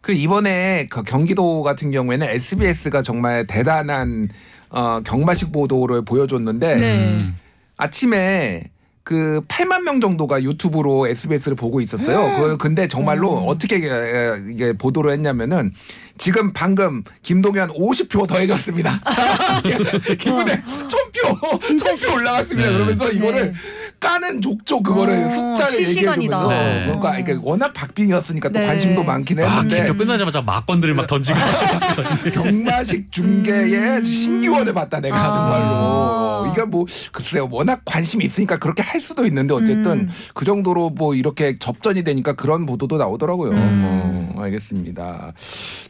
그 0.00 0.12
이번에 0.12 0.86
그 0.88 1.02
경기도 1.02 1.62
같은 1.62 1.90
경우에는 1.90 2.26
SBS가 2.28 3.02
정말 3.02 3.46
대단한 3.46 4.28
어, 4.70 5.00
경마식 5.04 5.50
보도를 5.52 6.04
보여줬는데 6.04 6.76
네. 6.76 7.08
음. 7.18 7.36
아침에 7.76 8.64
그 9.08 9.40
8만 9.48 9.84
명 9.84 10.02
정도가 10.02 10.42
유튜브로 10.42 11.08
SBS를 11.08 11.56
보고 11.56 11.80
있었어요. 11.80 12.26
음. 12.26 12.38
그 12.38 12.56
근데 12.58 12.88
정말로 12.88 13.38
어떻게 13.46 13.76
에, 13.76 14.34
이게 14.50 14.74
보도를 14.74 15.12
했냐면은 15.12 15.72
지금 16.18 16.52
방금 16.52 17.02
김동연 17.22 17.70
50표 17.70 18.28
더해졌습니다. 18.28 19.00
기분에 20.18 20.62
1000표, 20.62 21.58
진짜 21.62 21.94
1000표 21.94 22.16
올라갔습니다. 22.16 22.68
네. 22.68 22.74
그러면서 22.74 23.10
이거를 23.10 23.52
네. 23.52 23.58
까는 23.98 24.42
족족 24.42 24.82
그거를 24.82 25.14
어, 25.14 25.56
숫자를. 25.56 25.88
얘기해주면서 25.88 26.48
네. 26.50 26.82
그러니까 26.84 27.18
이게 27.18 27.38
워낙 27.40 27.72
박빙이었으니까 27.72 28.50
또 28.50 28.58
네. 28.58 28.66
관심도 28.66 29.04
많긴 29.04 29.40
아, 29.40 29.60
했는데 29.62 29.86
개표 29.86 29.96
끝나자마자 29.96 30.42
막건들을 30.42 30.92
막 30.92 31.06
던지고 31.06 31.38
경마식 32.34 33.10
중계의 33.10 34.02
신기원을 34.02 34.74
봤다 34.74 35.00
내가 35.00 35.16
아. 35.16 35.32
정말로 35.32 36.27
이게 36.46 36.64
뭐 36.64 36.86
글쎄요 37.12 37.48
워낙 37.50 37.82
관심이 37.84 38.24
있으니까 38.24 38.58
그렇게 38.58 38.82
할 38.82 39.00
수도 39.00 39.24
있는데 39.26 39.54
어쨌든 39.54 39.86
음. 39.86 40.08
그 40.34 40.44
정도로 40.44 40.90
뭐 40.90 41.14
이렇게 41.14 41.56
접전이 41.58 42.04
되니까 42.04 42.34
그런 42.34 42.66
보도도 42.66 42.96
나오더라고요. 42.96 43.52
음. 43.52 44.32
어, 44.34 44.42
알겠습니다. 44.42 45.32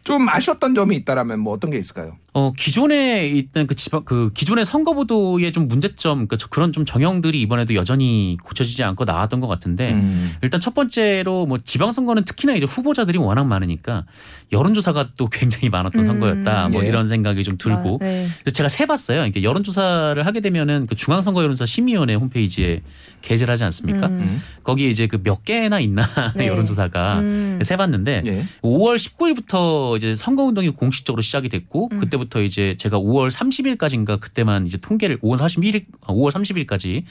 좀 0.05 0.29
아쉬웠던 0.29 0.75
점이 0.75 0.97
있다라면 0.97 1.41
뭐 1.41 1.53
어떤 1.53 1.71
게 1.71 1.79
있을까요? 1.79 2.17
어 2.35 2.53
기존에 2.57 3.27
있던 3.27 3.67
그 3.67 3.75
지방 3.75 4.05
그 4.05 4.31
기존의 4.33 4.65
선거 4.65 4.95
보도의 4.95 5.51
좀 5.53 5.67
문제점 5.67 6.27
그러니까 6.27 6.37
그런 6.51 6.73
좀 6.73 6.85
정형들이 6.85 7.41
이번에도 7.41 7.75
여전히 7.75 8.37
고쳐지지 8.45 8.85
않고 8.85 9.05
나왔던 9.05 9.41
것 9.41 9.49
같은데 9.49 9.93
음. 9.93 10.37
일단 10.43 10.61
첫 10.61 10.75
번째로 10.75 11.47
뭐 11.47 11.59
지방 11.59 11.91
선거는 11.91 12.25
특히나 12.25 12.55
이제 12.55 12.67
후보자들이 12.67 13.19
워낙 13.19 13.45
많으니까 13.45 14.05
여론조사가 14.51 15.11
또 15.19 15.29
굉장히 15.29 15.69
많았던 15.69 16.03
음. 16.03 16.07
선거였다 16.07 16.69
뭐 16.71 16.83
예. 16.83 16.89
이런 16.89 17.07
생각이 17.09 17.45
좀 17.45 17.59
들고 17.59 17.99
아, 18.01 18.05
네. 18.05 18.29
그래서 18.43 18.55
제가 18.55 18.69
세봤어요. 18.69 19.27
이게 19.27 19.43
여론조사를 19.43 20.25
하게 20.25 20.41
되면은 20.41 20.87
그 20.87 20.95
중앙선거여론조사 20.95 21.67
심의위원회 21.67 22.15
홈페이지에 22.15 22.81
게재를 23.21 23.53
하지 23.53 23.65
않습니까? 23.65 24.07
음. 24.07 24.41
거기에 24.65 24.89
이제 24.89 25.07
그 25.07 25.19
몇 25.23 25.45
개나 25.45 25.81
있나 25.81 26.03
네. 26.37 26.47
여론조사가 26.47 27.19
음. 27.19 27.59
세봤는데 27.63 28.23
예. 28.25 28.45
5월 28.63 28.97
19일부터 28.97 29.97
이제 29.97 30.15
선거운동이 30.15 30.71
공식적으로 30.71 31.21
시작이 31.23 31.49
됐고 31.49 31.89
음. 31.93 31.99
그때부터 32.01 32.41
이제 32.41 32.77
제가 32.79 32.99
5월 32.99 33.31
30일까지인가 33.31 34.21
그때만 34.21 34.67
이제 34.67 34.79
통계를 34.79 35.19
5월 35.19 35.39
31일 35.39 35.85
5월 36.03 36.31
30일까지 36.33 37.03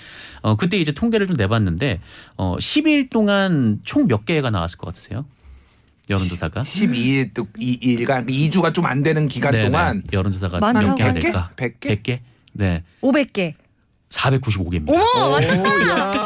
어 0.42 0.56
그때 0.56 0.78
이제 0.78 0.92
통계를 0.92 1.28
좀 1.28 1.36
내봤는데 1.38 2.00
어 2.38 2.56
10일 2.58 3.10
동안 3.12 3.80
총 3.84 4.08
몇 4.08 4.24
개가 4.26 4.50
나왔을 4.50 4.78
것 4.78 4.88
같으세요? 4.88 5.26
여론조사가 6.10 6.62
12일 6.62 7.32
또 7.34 7.46
2일간 7.58 8.30
2주가 8.30 8.74
좀 8.74 8.86
안 8.88 9.04
되는 9.04 9.28
기간 9.28 9.52
네네. 9.52 9.66
동안 9.66 10.04
여론조사가 10.14 10.60
많다고 10.60 10.88
몇 10.88 10.96
개가 10.96 11.14
개? 11.14 11.20
될까? 11.20 11.50
100개? 11.58 11.80
100개? 12.04 12.20
네. 12.54 12.84
500개. 13.02 13.54
495개입니다. 14.10 14.90
어머? 14.94 15.42
야. 15.42 16.24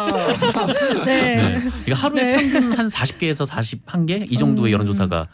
네. 1.06 1.36
네. 1.36 1.62
이거 1.88 1.96
하루에 1.96 2.24
네. 2.24 2.38
평균 2.52 2.78
한 2.78 2.86
40개에서 2.86 3.48
41개 3.50 4.32
이 4.32 4.38
정도의 4.38 4.72
음. 4.72 4.74
여론조사가 4.74 5.28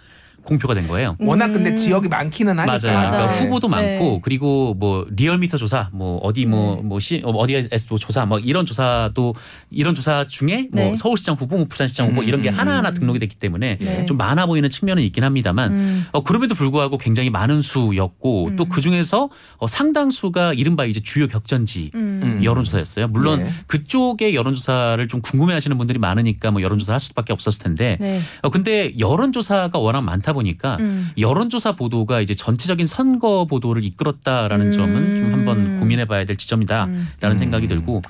공표가 0.47 0.73
된 0.73 0.87
거예요. 0.87 1.15
워낙 1.19 1.49
근데 1.51 1.71
음. 1.71 1.75
지역이 1.75 2.07
많기는 2.07 2.57
하니까. 2.57 2.65
맞아요. 2.65 2.79
그러니까 2.97 3.17
맞아요. 3.17 3.41
후보도 3.41 3.67
네. 3.69 3.75
많고 3.75 4.21
그리고 4.21 4.73
뭐 4.73 5.05
리얼미터 5.09 5.57
조사 5.57 5.89
뭐 5.91 6.17
어디 6.23 6.45
뭐뭐시 6.45 7.21
어디에서 7.23 7.87
뭐 7.89 7.97
조사 7.97 8.25
뭐 8.25 8.39
이런 8.39 8.65
조사도 8.65 9.35
이런 9.69 9.93
조사 9.93 10.23
중에 10.23 10.69
뭐 10.71 10.83
네. 10.83 10.95
서울시장 10.95 11.35
후보, 11.35 11.57
뭐 11.57 11.65
부산시장 11.65 12.09
후보 12.09 12.23
이런 12.23 12.41
게 12.41 12.49
음, 12.49 12.57
하나하나 12.57 12.89
음. 12.89 12.93
등록이 12.93 13.19
됐기 13.19 13.35
때문에 13.35 13.77
네. 13.79 14.05
좀 14.05 14.17
많아 14.17 14.45
보이는 14.45 14.69
측면은 14.69 15.03
있긴 15.03 15.23
합니다만 15.23 15.71
음. 15.71 16.05
어, 16.11 16.23
그럼에도 16.23 16.55
불구하고 16.55 16.97
굉장히 16.97 17.29
많은 17.29 17.61
수였고 17.61 18.47
음. 18.47 18.55
또그 18.55 18.81
중에서 18.81 19.29
어, 19.57 19.67
상당수가 19.67 20.53
이른바 20.53 20.85
이제 20.85 21.01
주요 21.01 21.27
격전지 21.27 21.91
음. 21.95 22.21
음. 22.23 22.43
여론조사였어요. 22.43 23.09
물론 23.09 23.43
네. 23.43 23.49
그쪽의 23.67 24.35
여론조사를 24.35 25.05
좀 25.07 25.21
궁금해하시는 25.21 25.77
분들이 25.77 25.99
많으니까 25.99 26.51
뭐 26.51 26.61
여론조사를 26.61 26.93
할 26.93 26.99
수밖에 26.99 27.33
없었을 27.33 27.63
텐데 27.63 27.97
네. 27.99 28.21
어, 28.41 28.49
근데 28.49 28.93
여론조사가 28.97 29.77
워낙 29.79 30.01
많다 30.01 30.33
보니까 30.37 30.77
음. 30.79 31.09
여론조사 31.17 31.73
보도가 31.73 32.21
이제 32.21 32.33
전체적인 32.33 32.85
선거 32.85 33.45
보도를 33.45 33.83
이끌었다라는 33.83 34.67
음. 34.67 34.71
점은 34.71 35.17
좀 35.17 35.33
한번 35.33 35.79
고민해봐야 35.79 36.25
될 36.25 36.37
지점이다라는 36.37 37.07
음. 37.23 37.35
생각이 37.35 37.65
음. 37.65 37.69
들고 37.69 37.99
이 37.99 38.01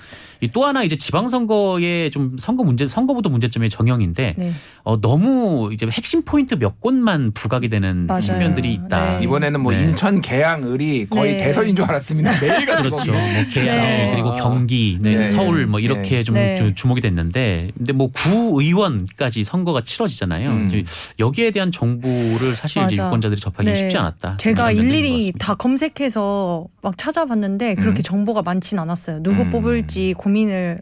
또 0.53 0.65
하나 0.65 0.83
이제 0.83 0.95
지방선거의 0.95 2.11
좀 2.11 2.35
선거 2.39 2.63
문제 2.63 2.87
선거보도 2.87 3.29
문제점의 3.29 3.69
정형인데 3.69 4.35
네. 4.37 4.53
어, 4.83 4.99
너무 5.01 5.69
이제 5.73 5.87
핵심 5.91 6.23
포인트 6.23 6.55
몇 6.55 6.79
곳만 6.79 7.31
부각이 7.33 7.69
되는 7.69 8.07
맞아요. 8.07 8.21
측면들이 8.21 8.73
있다. 8.73 9.17
네. 9.19 9.23
이번에는 9.25 9.59
뭐 9.59 9.71
네. 9.73 9.81
인천 9.81 10.21
계양 10.21 10.63
을이 10.71 11.07
거의 11.09 11.37
네. 11.37 11.43
대선인 11.45 11.75
줄 11.75 11.85
알았습니다. 11.85 12.31
매일같이 12.41 12.89
그렇죠. 12.89 13.11
뭐 13.11 13.21
계양 13.51 13.75
네. 13.77 14.11
그리고 14.13 14.33
경기, 14.33 14.97
네, 15.01 15.15
네. 15.15 15.25
서울 15.27 15.65
뭐 15.65 15.79
이렇게 15.79 16.17
네. 16.17 16.23
좀 16.23 16.35
네. 16.35 16.55
주- 16.57 16.73
주목이 16.75 17.01
됐는데, 17.01 17.71
근데 17.77 17.93
뭐 17.93 18.09
구의원까지 18.11 19.43
선거가 19.43 19.81
치러지잖아요. 19.81 20.49
음. 20.49 20.83
여기에 21.19 21.51
대한 21.51 21.71
정보를 21.71 22.53
사실 22.55 22.83
이제. 22.91 22.97
유권자들이 23.01 23.39
접하기 23.39 23.65
네. 23.69 23.75
쉽지 23.75 23.97
않았다. 23.97 24.37
제가 24.37 24.71
일일이. 24.71 25.31
다 25.39 25.55
검색해서 25.55 26.65
막 26.81 26.97
찾아봤는데 26.97 27.75
그렇게 27.75 28.01
음. 28.01 28.03
정보가 28.03 28.41
많진 28.41 28.79
않았어요. 28.79 29.21
누구 29.23 29.43
음. 29.43 29.49
뽑을지 29.49 30.13
고민을 30.27 30.79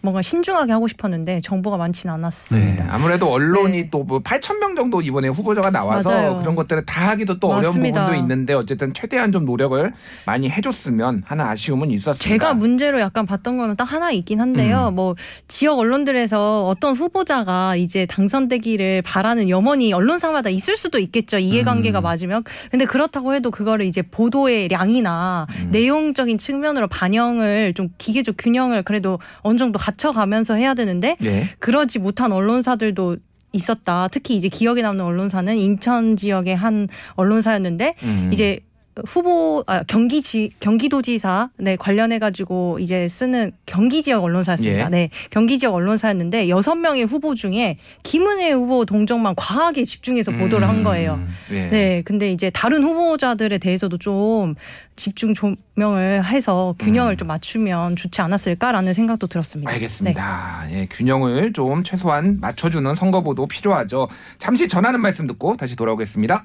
뭔가 0.00 0.22
신중하게 0.22 0.72
하고 0.72 0.88
싶었는데 0.88 1.40
정보가 1.40 1.76
네. 1.88 2.08
않았습니다. 2.08 2.86
아무래도 2.90 3.30
언론이 3.30 3.82
네. 3.82 3.90
또뭐 3.90 4.20
8천 4.20 4.58
명 4.58 4.74
정도 4.74 5.00
이번에 5.00 5.28
후보자가 5.28 5.70
나와서 5.70 6.10
맞아요. 6.10 6.36
그런 6.38 6.54
것들을 6.54 6.84
다 6.86 7.10
하기도 7.10 7.38
또 7.38 7.48
어려운 7.48 7.64
맞습니다. 7.66 8.06
부분도 8.06 8.22
있는데 8.22 8.54
어쨌든 8.54 8.92
최대한 8.92 9.32
좀 9.32 9.44
노력을 9.44 9.92
많이 10.26 10.48
해줬으면 10.50 11.22
하는 11.26 11.44
아쉬움은 11.44 11.90
있었습니다. 11.90 12.28
제가 12.28 12.54
문제로 12.54 13.00
약간 13.00 13.26
봤던 13.26 13.56
거는 13.56 13.76
딱 13.76 13.84
하나 13.84 14.10
있긴 14.10 14.40
한데요. 14.40 14.88
음. 14.88 14.96
뭐 14.96 15.14
지역 15.48 15.78
언론들에서 15.78 16.66
어떤 16.66 16.94
후보자가 16.94 17.76
이제 17.76 18.06
당선되기를 18.06 19.02
바라는 19.02 19.48
염원이 19.48 19.92
언론사마다 19.92 20.50
있을 20.50 20.76
수도 20.76 20.98
있겠죠. 20.98 21.38
이해관계가 21.38 22.00
음. 22.00 22.02
맞으면. 22.02 22.44
근데 22.70 22.84
그렇다고 22.84 23.34
해도 23.34 23.50
그거를 23.50 23.86
이제 23.86 24.02
보도의 24.02 24.68
량이나 24.68 25.46
음. 25.50 25.68
내용적인 25.70 26.38
측면으로 26.38 26.88
반영을 26.88 27.74
좀 27.74 27.88
기계적 27.98 28.36
균형을 28.38 28.81
그래도 28.82 29.18
어느 29.40 29.58
정도 29.58 29.78
갖춰가면서 29.78 30.54
해야 30.54 30.74
되는데 30.74 31.16
예. 31.24 31.48
그러지 31.58 31.98
못한 31.98 32.32
언론사들도 32.32 33.16
있었다. 33.52 34.08
특히 34.08 34.36
이제 34.36 34.48
기억에 34.48 34.82
남는 34.82 35.04
언론사는 35.04 35.56
인천 35.56 36.16
지역의 36.16 36.56
한 36.56 36.88
언론사였는데 37.14 37.94
음. 38.02 38.30
이제 38.32 38.60
후보 39.06 39.64
아, 39.66 39.82
경기지 39.84 40.50
경기도지사 40.60 41.50
네 41.56 41.76
관련해 41.76 42.18
가지고 42.18 42.78
이제 42.78 43.08
쓰는 43.08 43.52
경기 43.64 44.02
지역 44.02 44.24
언론사였습니다. 44.24 44.84
예. 44.84 44.88
네 44.88 45.10
경기 45.30 45.58
지역 45.58 45.74
언론사였는데 45.74 46.48
여섯 46.48 46.74
명의 46.74 47.04
후보 47.04 47.34
중에 47.34 47.78
김은혜 48.02 48.52
후보 48.52 48.84
동정만 48.84 49.34
과하게 49.36 49.84
집중해서 49.84 50.32
보도를 50.32 50.68
한 50.68 50.82
거예요. 50.82 51.14
음. 51.14 51.28
예. 51.52 51.66
네, 51.68 52.02
근데 52.04 52.30
이제 52.30 52.50
다른 52.50 52.82
후보자들에 52.82 53.58
대해서도 53.58 53.96
좀 53.98 54.54
집중 54.96 55.32
조명을 55.34 56.24
해서 56.24 56.74
균형을 56.78 57.14
음. 57.14 57.16
좀 57.16 57.28
맞추면 57.28 57.96
좋지 57.96 58.20
않았을까라는 58.20 58.92
생각도 58.92 59.26
들었습니다. 59.26 59.70
네. 59.70 59.74
알겠습니다. 59.74 60.66
예, 60.70 60.86
균형을 60.90 61.52
좀 61.52 61.82
최소한 61.82 62.38
맞춰주는 62.40 62.94
선거 62.94 63.22
보도 63.22 63.46
필요하죠. 63.46 64.08
잠시 64.38 64.68
전하는 64.68 65.00
말씀 65.00 65.26
듣고 65.26 65.56
다시 65.56 65.76
돌아오겠습니다. 65.76 66.44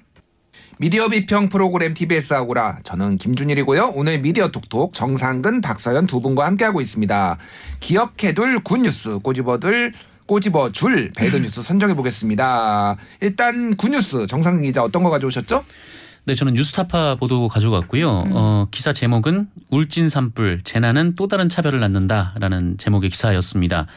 미디어 0.79 1.09
비평 1.09 1.49
프로그램 1.49 1.93
TBS 1.93 2.33
아고라 2.35 2.77
저는 2.83 3.17
김준일이고요. 3.17 3.93
오늘 3.95 4.19
미디어 4.19 4.49
톡톡 4.49 4.93
정상근 4.93 5.61
박서연 5.61 6.05
두 6.05 6.21
분과 6.21 6.45
함께하고 6.45 6.81
있습니다. 6.81 7.37
기억해둘 7.79 8.59
good 8.63 8.90
news 8.90 9.17
꼬집어둘 9.19 9.93
꼬집어 10.27 10.71
줄 10.71 11.11
bad 11.15 11.37
news 11.37 11.63
선정해 11.63 11.95
보겠습니다. 11.95 12.97
일단 13.21 13.75
good 13.75 14.01
news 14.01 14.27
정상근 14.27 14.61
기자 14.61 14.83
어떤 14.83 15.01
거 15.03 15.09
가져오셨죠? 15.09 15.63
네, 16.25 16.35
저는 16.35 16.53
뉴스타파 16.53 17.15
보도 17.15 17.47
가져왔고요. 17.47 18.23
음. 18.23 18.31
어, 18.33 18.67
기사 18.69 18.91
제목은 18.91 19.47
울진 19.69 20.09
산불 20.09 20.61
재난은 20.63 21.15
또 21.15 21.27
다른 21.27 21.47
차별을 21.47 21.79
낳는다라는 21.79 22.77
제목의 22.77 23.09
기사였습니다. 23.09 23.87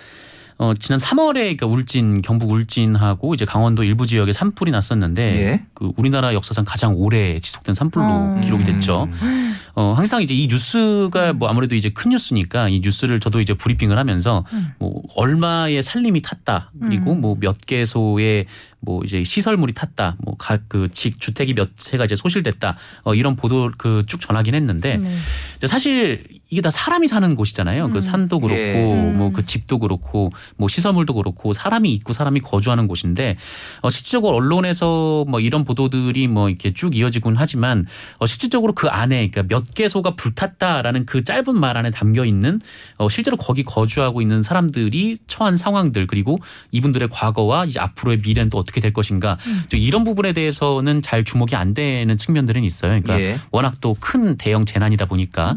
어, 0.60 0.74
지난 0.74 0.98
3월에 0.98 1.56
그러니까 1.56 1.66
울진 1.66 2.20
경북 2.20 2.50
울진하고 2.50 3.32
이제 3.32 3.46
강원도 3.46 3.82
일부 3.82 4.06
지역에 4.06 4.30
산불이 4.32 4.70
났었는데 4.70 5.22
예. 5.36 5.64
그 5.72 5.90
우리나라 5.96 6.34
역사상 6.34 6.66
가장 6.66 6.94
오래 6.96 7.40
지속된 7.40 7.74
산불로 7.74 8.04
어. 8.04 8.40
기록이 8.44 8.64
됐죠. 8.64 9.08
음. 9.22 9.56
어, 9.74 9.94
항상 9.96 10.20
이제 10.20 10.34
이 10.34 10.48
뉴스가 10.48 11.32
뭐 11.32 11.48
아무래도 11.48 11.74
이제 11.76 11.88
큰 11.88 12.10
뉴스니까 12.10 12.68
이 12.68 12.80
뉴스를 12.80 13.20
저도 13.20 13.40
이제 13.40 13.54
브리핑을 13.54 13.96
하면서 13.96 14.44
음. 14.52 14.72
뭐 14.78 15.00
얼마의 15.16 15.82
살림이 15.82 16.20
탔다 16.20 16.72
그리고 16.82 17.12
음. 17.12 17.22
뭐몇 17.22 17.64
개소의 17.64 18.44
뭐 18.80 19.00
이제 19.04 19.24
시설물이 19.24 19.72
탔다 19.72 20.16
뭐 20.22 20.34
각 20.36 20.60
그 20.68 20.88
주택이 20.92 21.54
몇 21.54 21.70
채가 21.78 22.04
이제 22.04 22.16
소실됐다 22.16 22.76
어, 23.04 23.14
이런 23.14 23.34
보도 23.34 23.70
그 23.78 24.02
쭉 24.06 24.20
전하긴 24.20 24.54
했는데 24.54 24.98
네. 24.98 25.66
사실 25.66 26.39
이게 26.50 26.60
다 26.60 26.70
사람이 26.70 27.06
사는 27.06 27.34
곳이잖아요. 27.36 27.86
음. 27.86 27.92
그 27.92 28.00
산도 28.00 28.40
그렇고 28.40 28.60
예. 28.60 29.10
음. 29.10 29.18
뭐그 29.18 29.46
집도 29.46 29.78
그렇고 29.78 30.32
뭐 30.56 30.68
시설물도 30.68 31.14
그렇고 31.14 31.52
사람이 31.52 31.92
있고 31.94 32.12
사람이 32.12 32.40
거주하는 32.40 32.88
곳인데 32.88 33.36
어 33.82 33.90
실질적으로 33.90 34.36
언론에서 34.36 35.24
뭐 35.28 35.40
이런 35.40 35.64
보도들이 35.64 36.26
뭐 36.26 36.48
이렇게 36.48 36.72
쭉 36.72 36.96
이어지곤 36.96 37.36
하지만 37.36 37.86
어 38.18 38.26
실질적으로 38.26 38.74
그 38.74 38.88
안에 38.88 39.30
그러니까 39.30 39.42
몇 39.44 39.74
개소가 39.74 40.16
불탔다라는 40.16 41.06
그 41.06 41.22
짧은 41.22 41.58
말 41.58 41.76
안에 41.76 41.90
담겨 41.90 42.24
있는 42.24 42.60
어 42.98 43.08
실제로 43.08 43.36
거기 43.36 43.62
거주하고 43.62 44.20
있는 44.20 44.42
사람들이 44.42 45.18
처한 45.28 45.56
상황들 45.56 46.08
그리고 46.08 46.40
이분들의 46.72 47.08
과거와 47.12 47.66
이제 47.66 47.78
앞으로의 47.78 48.18
미래는 48.24 48.50
또 48.50 48.58
어떻게 48.58 48.80
될 48.80 48.92
것인가 48.92 49.38
음. 49.46 49.62
또 49.70 49.76
이런 49.76 50.02
부분에 50.02 50.32
대해서는 50.32 51.00
잘 51.00 51.22
주목이 51.24 51.54
안 51.54 51.74
되는 51.74 52.16
측면들은 52.16 52.64
있어요. 52.64 53.00
그러니까 53.00 53.20
예. 53.20 53.38
워낙 53.52 53.80
또 53.80 53.94
큰 54.00 54.36
대형 54.36 54.64
재난이다 54.64 55.06
보니까 55.06 55.54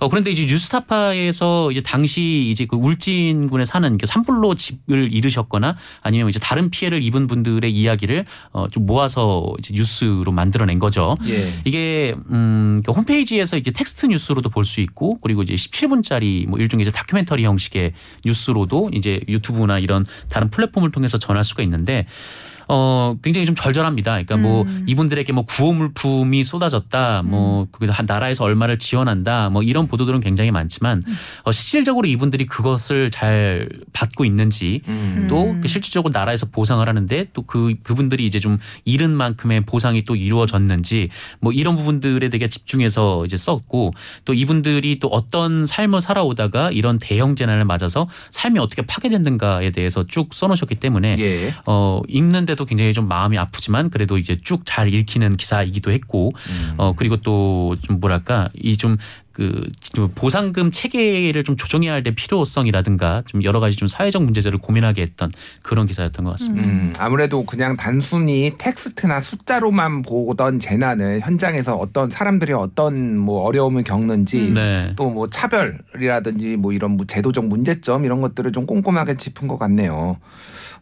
어, 0.00 0.08
그런 0.08 0.23
데 0.24 0.30
이제 0.30 0.46
뉴스타파에서 0.46 1.70
이제 1.70 1.80
당시 1.82 2.48
이제 2.50 2.66
그 2.66 2.76
울진군에 2.76 3.64
사는 3.64 3.98
그 3.98 4.06
산불로 4.06 4.54
집을 4.54 5.12
잃으셨거나 5.12 5.76
아니면 6.02 6.28
이제 6.28 6.38
다른 6.38 6.70
피해를 6.70 7.02
입은 7.02 7.26
분들의 7.26 7.70
이야기를 7.70 8.24
어, 8.52 8.66
좀 8.68 8.86
모아서 8.86 9.52
이제 9.58 9.74
뉴스로 9.74 10.32
만들어낸 10.32 10.78
거죠. 10.78 11.16
예. 11.28 11.52
이게 11.64 12.14
음, 12.30 12.80
그 12.84 12.92
홈페이지에서 12.92 13.56
이제 13.56 13.70
텍스트 13.70 14.06
뉴스로도 14.06 14.50
볼 14.50 14.64
수 14.64 14.80
있고 14.80 15.18
그리고 15.20 15.42
이제 15.42 15.54
17분짜리 15.54 16.48
뭐 16.48 16.58
일종의 16.58 16.82
이제 16.82 16.90
다큐멘터리 16.90 17.44
형식의 17.44 17.92
뉴스로도 18.24 18.90
이제 18.94 19.20
유튜브나 19.28 19.78
이런 19.78 20.06
다른 20.30 20.48
플랫폼을 20.48 20.90
통해서 20.90 21.18
전할 21.18 21.44
수가 21.44 21.62
있는데 21.62 22.06
어 22.68 23.16
굉장히 23.22 23.46
좀 23.46 23.54
절절합니다. 23.54 24.10
그러니까 24.10 24.36
뭐 24.36 24.62
음. 24.62 24.84
이분들에게 24.86 25.32
뭐 25.32 25.44
구호 25.44 25.72
물품이 25.72 26.44
쏟아졌다, 26.44 27.22
뭐그한 27.22 28.06
나라에서 28.06 28.44
얼마를 28.44 28.78
지원한다, 28.78 29.50
뭐 29.50 29.62
이런 29.62 29.86
보도들은 29.86 30.20
굉장히 30.20 30.50
많지만 30.50 31.02
어, 31.44 31.52
실질적으로 31.52 32.06
이분들이 32.08 32.46
그것을 32.46 33.10
잘 33.10 33.68
받고 33.92 34.24
있는지 34.24 34.82
음. 34.88 35.26
또 35.30 35.50
음. 35.50 35.60
그 35.60 35.68
실질적으로 35.68 36.10
나라에서 36.12 36.46
보상을 36.46 36.86
하는데 36.86 37.28
또 37.32 37.44
그 37.54 37.74
그분들이 37.82 38.26
이제 38.26 38.38
좀 38.38 38.58
잃은 38.84 39.10
만큼의 39.10 39.62
보상이 39.64 40.04
또 40.04 40.16
이루어졌는지 40.16 41.08
뭐 41.40 41.52
이런 41.52 41.76
부분들에 41.76 42.28
되게 42.28 42.48
집중해서 42.48 43.24
이제 43.24 43.36
썼고 43.36 43.92
또 44.24 44.34
이분들이 44.34 44.98
또 44.98 45.08
어떤 45.08 45.66
삶을 45.66 46.00
살아오다가 46.00 46.70
이런 46.70 46.98
대형 46.98 47.36
재난을 47.36 47.64
맞아서 47.64 48.08
삶이 48.30 48.58
어떻게 48.58 48.82
파괴됐는가에 48.82 49.70
대해서 49.70 50.04
쭉 50.06 50.34
써놓으셨기 50.34 50.76
때문에 50.76 51.16
예. 51.18 51.54
어 51.66 52.00
읽는데 52.08 52.53
도 52.54 52.64
굉장히 52.64 52.92
좀 52.92 53.08
마음이 53.08 53.38
아프지만 53.38 53.90
그래도 53.90 54.18
이제 54.18 54.36
쭉 54.36 54.62
잘 54.64 54.92
읽히는 54.92 55.36
기사이기도 55.36 55.90
했고 55.92 56.32
음. 56.48 56.74
어 56.78 56.92
그리고 56.94 57.16
또 57.18 57.76
좀 57.82 58.00
뭐랄까 58.00 58.48
이 58.54 58.76
좀 58.76 58.96
그 59.34 59.66
보상금 60.14 60.70
체계를 60.70 61.42
좀 61.44 61.56
조정해야 61.56 61.92
할 61.92 62.02
때 62.04 62.14
필요성이라든가 62.14 63.22
좀 63.26 63.42
여러 63.44 63.60
가지 63.60 63.76
좀 63.76 63.88
사회적 63.88 64.22
문제들을 64.22 64.58
고민하게 64.58 65.02
했던 65.02 65.32
그런 65.62 65.86
기사였던 65.86 66.24
것 66.24 66.32
같습니다. 66.32 66.68
음, 66.68 66.92
아무래도 66.98 67.44
그냥 67.44 67.76
단순히 67.76 68.52
텍스트나 68.58 69.20
숫자로만 69.20 70.02
보던 70.02 70.58
재난을 70.60 71.20
현장에서 71.20 71.74
어떤 71.76 72.10
사람들이 72.10 72.52
어떤 72.52 73.16
뭐 73.18 73.42
어려움을 73.44 73.82
겪는지 73.84 74.52
네. 74.52 74.92
또뭐 74.96 75.30
차별이라든지 75.30 76.56
뭐 76.56 76.72
이런 76.72 76.92
뭐 76.92 77.06
제도적 77.06 77.46
문제점 77.46 78.04
이런 78.04 78.20
것들을 78.20 78.52
좀 78.52 78.66
꼼꼼하게 78.66 79.16
짚은 79.16 79.48
것 79.48 79.58
같네요. 79.58 80.18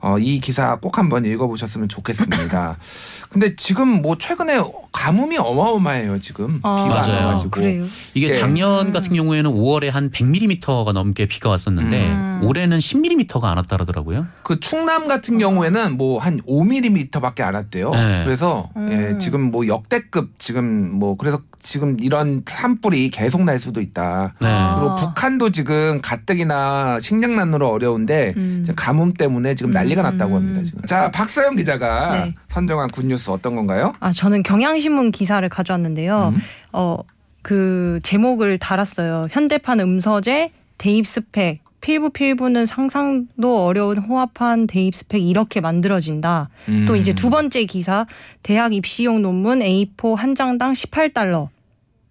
어, 0.00 0.18
이 0.18 0.40
기사 0.40 0.76
꼭 0.76 0.98
한번 0.98 1.24
읽어보셨으면 1.24 1.88
좋겠습니다. 1.88 2.76
근데 3.30 3.54
지금 3.54 4.02
뭐 4.02 4.18
최근에 4.18 4.60
가뭄이 4.90 5.38
어마어마해요 5.38 6.18
지금 6.18 6.58
아, 6.64 6.84
비가 6.84 6.96
맞아요. 6.98 7.26
와가지고 7.26 7.50
그래요. 7.50 7.84
이게 8.12 8.26
예. 8.26 8.32
작년 8.42 8.86
음. 8.86 8.92
같은 8.92 9.14
경우에는 9.14 9.50
5월에 9.50 9.90
한 9.90 10.10
100mm가 10.10 10.92
넘게 10.92 11.26
비가 11.26 11.48
왔었는데 11.50 12.06
음. 12.10 12.40
올해는 12.42 12.78
10mm가 12.78 13.44
안 13.44 13.56
왔다 13.56 13.76
그러더라고요. 13.76 14.26
그 14.42 14.58
충남 14.60 15.08
같은 15.08 15.38
경우에는 15.38 15.96
뭐 15.96 16.22
한 16.22 16.40
5mm밖에 16.42 17.40
안 17.40 17.54
왔대요. 17.54 17.90
네. 17.90 18.22
그래서 18.24 18.70
예, 18.76 19.10
음. 19.10 19.18
지금 19.18 19.50
뭐 19.50 19.66
역대급 19.66 20.38
지금 20.38 20.90
뭐 20.92 21.16
그래서 21.16 21.40
지금 21.60 21.96
이런 22.00 22.42
산불이 22.46 23.10
계속 23.10 23.42
날 23.42 23.58
수도 23.58 23.80
있다. 23.80 24.34
네. 24.40 24.46
아. 24.48 24.78
그리고 24.78 24.96
북한도 24.96 25.50
지금 25.50 26.00
가뜩이나 26.00 27.00
식량난으로 27.00 27.68
어려운데 27.68 28.34
음. 28.36 28.64
가뭄 28.76 29.14
때문에 29.14 29.54
지금 29.54 29.72
난리가 29.72 30.02
음. 30.02 30.04
났다고 30.04 30.36
합니다. 30.36 30.62
지금. 30.64 30.82
자 30.86 31.10
박사영 31.10 31.56
기자가 31.56 32.24
네. 32.24 32.34
선정한 32.48 32.88
굿뉴스 32.90 33.30
어떤 33.30 33.56
건가요? 33.56 33.92
아, 34.00 34.12
저는 34.12 34.42
경향신문 34.42 35.10
기사를 35.10 35.46
가져왔는데요. 35.48 36.32
음. 36.34 36.42
어, 36.72 36.98
그 37.42 38.00
제목을 38.02 38.58
달았어요. 38.58 39.26
현대판 39.30 39.80
음서재 39.80 40.52
대입 40.78 41.06
스펙. 41.06 41.60
필부 41.80 42.10
필부는 42.10 42.64
상상도 42.64 43.64
어려운 43.64 43.98
호합한 43.98 44.68
대입 44.68 44.94
스펙 44.94 45.20
이렇게 45.20 45.60
만들어진다. 45.60 46.48
음. 46.68 46.84
또 46.86 46.94
이제 46.94 47.12
두 47.12 47.28
번째 47.28 47.64
기사 47.64 48.06
대학 48.44 48.72
입시용 48.72 49.20
논문 49.20 49.58
A4 49.58 50.14
한 50.14 50.36
장당 50.36 50.72
18달러. 50.72 51.48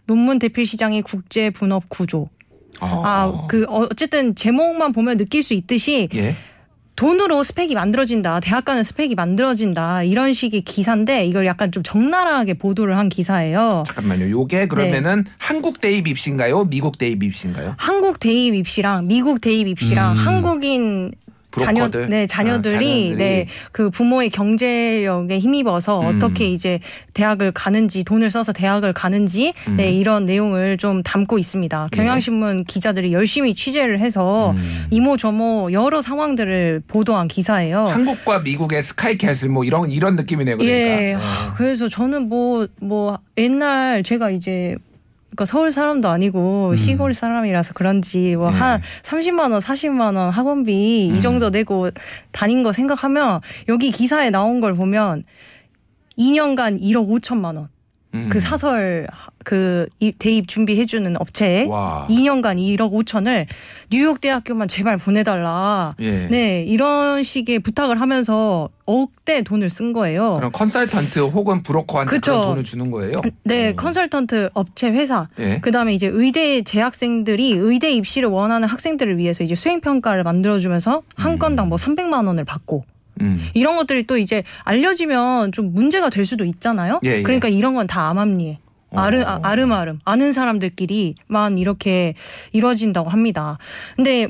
논문 0.05 0.39
대필 0.39 0.65
시장의 0.65 1.03
국제 1.03 1.49
분업 1.49 1.87
구조. 1.87 2.27
어. 2.81 3.01
아, 3.05 3.47
그 3.47 3.65
어쨌든 3.69 4.35
제목만 4.35 4.91
보면 4.91 5.17
느낄 5.17 5.41
수 5.41 5.53
있듯이 5.53 6.09
예. 6.15 6.35
돈으로 7.01 7.41
스펙이 7.41 7.73
만들어진다. 7.73 8.41
대학 8.41 8.63
가는 8.63 8.83
스펙이 8.83 9.15
만들어진다. 9.15 10.03
이런 10.03 10.33
식의 10.33 10.61
기사인데 10.61 11.25
이걸 11.25 11.47
약간 11.47 11.71
좀 11.71 11.81
적나라하게 11.81 12.53
보도를 12.53 12.95
한 12.95 13.09
기사예요. 13.09 13.81
잠깐만요. 13.87 14.29
요게 14.29 14.67
그러면은 14.67 15.25
한국 15.39 15.81
대입 15.81 16.07
입시인가요? 16.07 16.65
미국 16.65 16.99
대입 16.99 17.23
입시인가요? 17.23 17.73
한국 17.79 18.19
대입 18.19 18.53
입시랑 18.53 19.07
미국 19.07 19.41
대입 19.41 19.67
입시랑 19.67 20.11
음. 20.11 20.17
한국인 20.17 21.11
자녀? 21.59 21.89
네, 21.89 22.23
아, 22.23 22.27
자녀들이, 22.27 22.27
자녀들이. 22.27 23.15
네, 23.17 23.47
그 23.71 23.89
부모의 23.89 24.29
경제력에 24.29 25.39
힘입어서 25.39 26.01
음. 26.01 26.05
어떻게 26.15 26.49
이제 26.49 26.79
대학을 27.13 27.51
가는지, 27.51 28.03
돈을 28.03 28.29
써서 28.29 28.53
대학을 28.53 28.93
가는지, 28.93 29.53
음. 29.67 29.77
네, 29.77 29.91
이런 29.91 30.25
내용을 30.25 30.77
좀 30.77 31.03
담고 31.03 31.37
있습니다. 31.37 31.89
경향신문 31.91 32.65
기자들이 32.65 33.13
열심히 33.13 33.53
취재를 33.53 33.99
해서 33.99 34.51
음. 34.51 34.87
이모저모 34.91 35.69
여러 35.73 36.01
상황들을 36.01 36.83
보도한 36.87 37.27
기사예요. 37.27 37.87
한국과 37.87 38.39
미국의 38.39 38.83
스카이캐슬 38.83 39.49
뭐 39.49 39.63
이런 39.63 39.91
이런 39.91 40.15
느낌이네요. 40.15 40.57
그러니까. 40.57 40.77
예. 40.77 41.13
어. 41.13 41.17
하, 41.17 41.53
그래서 41.55 41.87
저는 41.87 42.29
뭐, 42.29 42.67
뭐, 42.79 43.19
옛날 43.37 44.03
제가 44.03 44.29
이제, 44.29 44.75
그러니까 45.31 45.45
서울 45.45 45.71
사람도 45.71 46.09
아니고 46.09 46.71
음. 46.71 46.75
시골 46.75 47.13
사람이라서 47.13 47.73
그런지 47.73 48.35
뭐 48.35 48.51
예. 48.51 48.55
한 48.55 48.81
30만 49.01 49.51
원, 49.51 49.59
40만 49.59 50.17
원 50.17 50.29
학원비 50.29 51.09
음. 51.11 51.15
이 51.15 51.21
정도 51.21 51.49
내고 51.49 51.89
다닌 52.31 52.63
거 52.63 52.73
생각하면 52.73 53.39
여기 53.69 53.91
기사에 53.91 54.29
나온 54.29 54.59
걸 54.59 54.73
보면 54.73 55.23
2년간 56.17 56.81
1억 56.81 57.07
5천만 57.07 57.55
원. 57.55 57.69
음. 58.13 58.27
그 58.29 58.39
사설 58.39 59.07
그 59.43 59.87
이- 59.99 60.11
대입 60.11 60.47
준비해주는 60.47 61.15
업체에 61.19 61.65
와. 61.67 62.05
2년간 62.09 62.57
1억 62.57 62.91
5천을 62.91 63.45
뉴욕 63.89 64.19
대학교만 64.19 64.67
제발 64.67 64.97
보내달라. 64.97 65.95
예. 66.01 66.27
네 66.27 66.63
이런 66.63 67.23
식의 67.23 67.59
부탁을 67.59 67.99
하면서 68.01 68.69
억대 68.85 69.41
돈을 69.43 69.69
쓴 69.69 69.93
거예요. 69.93 70.33
그럼 70.35 70.51
컨설턴트 70.51 71.19
혹은 71.19 71.63
브로커한테 71.63 72.09
그쵸. 72.09 72.31
그런 72.33 72.45
돈을 72.47 72.63
주는 72.65 72.91
거예요? 72.91 73.15
네, 73.45 73.69
어. 73.69 73.73
컨설턴트 73.75 74.49
업체 74.53 74.89
회사. 74.89 75.27
예. 75.39 75.59
그다음에 75.59 75.93
이제 75.93 76.07
의대 76.07 76.61
재학생들이 76.61 77.53
의대 77.53 77.91
입시를 77.91 78.27
원하는 78.29 78.67
학생들을 78.67 79.17
위해서 79.17 79.43
이제 79.43 79.55
수행 79.55 79.79
평가를 79.79 80.23
만들어 80.23 80.59
주면서 80.59 81.01
한 81.15 81.39
건당 81.39 81.69
뭐 81.69 81.77
300만 81.77 82.27
원을 82.27 82.43
받고 82.43 82.83
음. 83.19 83.45
이런 83.53 83.75
것들이 83.75 84.05
또 84.05 84.17
이제 84.17 84.43
알려지면 84.63 85.51
좀 85.51 85.73
문제가 85.73 86.09
될 86.09 86.25
수도 86.25 86.45
있잖아요. 86.45 86.99
예, 87.03 87.17
예. 87.17 87.21
그러니까 87.23 87.47
이런 87.49 87.73
건 87.75 87.87
다 87.87 88.09
암암리에 88.09 88.59
아름, 88.93 89.21
어. 89.21 89.25
아, 89.25 89.39
아름아름 89.43 89.99
아는 90.05 90.33
사람들끼리만 90.33 91.57
이렇게 91.57 92.13
이루어진다고 92.51 93.09
합니다. 93.09 93.57
근데 93.95 94.29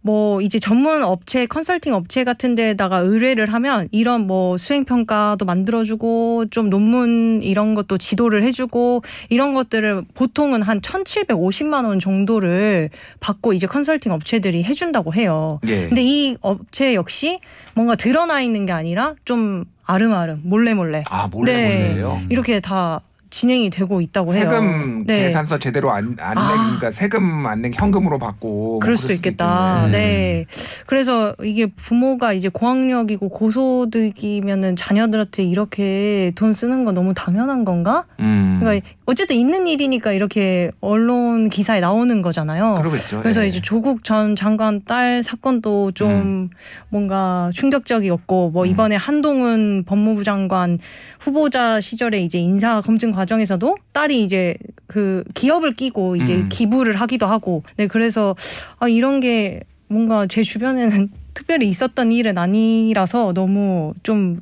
뭐 0.00 0.40
이제 0.40 0.58
전문 0.58 1.02
업체 1.02 1.46
컨설팅 1.46 1.94
업체 1.94 2.24
같은 2.24 2.54
데다가 2.54 2.98
의뢰를 2.98 3.52
하면 3.52 3.88
이런 3.90 4.26
뭐 4.26 4.56
수행 4.56 4.84
평가도 4.84 5.44
만들어 5.44 5.84
주고 5.84 6.44
좀 6.50 6.70
논문 6.70 7.40
이런 7.42 7.74
것도 7.74 7.98
지도를 7.98 8.42
해 8.42 8.52
주고 8.52 9.02
이런 9.28 9.54
것들을 9.54 10.04
보통은 10.14 10.62
한 10.62 10.80
1,750만 10.80 11.84
원 11.84 11.98
정도를 12.00 12.90
받고 13.20 13.52
이제 13.52 13.66
컨설팅 13.66 14.12
업체들이 14.12 14.62
해 14.64 14.74
준다고 14.74 15.12
해요. 15.12 15.60
예. 15.66 15.88
근데 15.88 16.02
이 16.02 16.36
업체 16.40 16.94
역시 16.94 17.40
뭔가 17.74 17.96
드러나 17.96 18.40
있는 18.40 18.66
게 18.66 18.72
아니라 18.72 19.14
좀 19.24 19.64
아름아름 19.84 20.42
몰래 20.44 20.74
몰래 20.74 21.02
아 21.10 21.28
몰래 21.28 21.52
네. 21.52 21.88
몰래요. 21.88 22.20
이렇게 22.28 22.60
다 22.60 23.00
진행이 23.30 23.70
되고 23.70 24.00
있다고 24.00 24.34
해요. 24.34 24.42
세금 24.44 25.04
네. 25.06 25.22
계산서 25.24 25.58
제대로 25.58 25.90
안, 25.90 26.16
안 26.20 26.38
아. 26.38 26.66
내니까 26.70 26.90
세금 26.90 27.46
안 27.46 27.58
내 27.58 27.70
현금으로 27.74 28.18
받고 28.18 28.48
뭐 28.48 28.78
그럴 28.78 28.94
수도 28.94 29.12
있겠다. 29.12 29.86
있겠네. 29.86 29.98
네. 29.98 30.46
그래서 30.86 31.34
이게 31.42 31.66
부모가 31.66 32.32
이제 32.32 32.48
고학력이고 32.48 33.28
고소득이면은 33.28 34.76
자녀들한테 34.76 35.42
이렇게 35.42 36.32
돈 36.36 36.52
쓰는 36.52 36.84
건 36.84 36.94
너무 36.94 37.14
당연한 37.14 37.64
건가? 37.64 38.04
음. 38.20 38.58
그러니까 38.60 38.86
어쨌든 39.08 39.36
있는 39.36 39.66
일이니까 39.66 40.12
이렇게 40.12 40.70
언론 40.82 41.48
기사에 41.48 41.80
나오는 41.80 42.20
거잖아요. 42.20 42.74
그러겠죠. 42.74 43.22
그래서 43.22 43.42
예. 43.42 43.46
이제 43.46 43.58
조국 43.62 44.04
전 44.04 44.36
장관 44.36 44.84
딸 44.84 45.22
사건도 45.22 45.92
좀 45.92 46.10
음. 46.10 46.50
뭔가 46.90 47.48
충격적이었고 47.54 48.50
뭐 48.50 48.66
이번에 48.66 48.96
한동훈 48.96 49.84
법무부 49.86 50.24
장관 50.24 50.78
후보자 51.20 51.80
시절에 51.80 52.20
이제 52.20 52.38
인사 52.38 52.82
검증 52.82 53.10
과정에서도 53.12 53.78
딸이 53.92 54.22
이제 54.22 54.54
그 54.86 55.24
기업을 55.32 55.70
끼고 55.70 56.16
이제 56.16 56.34
음. 56.34 56.50
기부를 56.50 56.96
하기도 57.00 57.24
하고 57.24 57.62
네 57.78 57.86
그래서 57.86 58.36
아 58.78 58.88
이런 58.88 59.20
게 59.20 59.62
뭔가 59.88 60.26
제 60.26 60.42
주변에는 60.42 61.08
특별히 61.38 61.68
있었던 61.68 62.10
일은 62.10 62.36
아니라서 62.36 63.32
너무 63.32 63.94
좀 64.02 64.40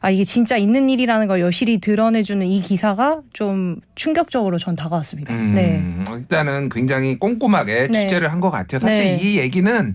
아 0.00 0.10
이게 0.10 0.24
진짜 0.24 0.58
있는 0.58 0.90
일이라는 0.90 1.26
걸 1.26 1.40
여실히 1.40 1.78
드러내주는 1.78 2.46
이 2.46 2.60
기사가 2.60 3.22
좀 3.32 3.76
충격적으로 3.94 4.58
전 4.58 4.76
다가왔습니다. 4.76 5.32
음, 5.32 5.54
네. 5.54 5.82
일단은 6.18 6.68
굉장히 6.68 7.18
꼼꼼하게 7.18 7.86
네. 7.90 8.02
취재를 8.02 8.30
한 8.30 8.40
것 8.40 8.50
같아요. 8.50 8.78
사실 8.78 9.02
네. 9.04 9.18
이 9.22 9.38
얘기는 9.38 9.94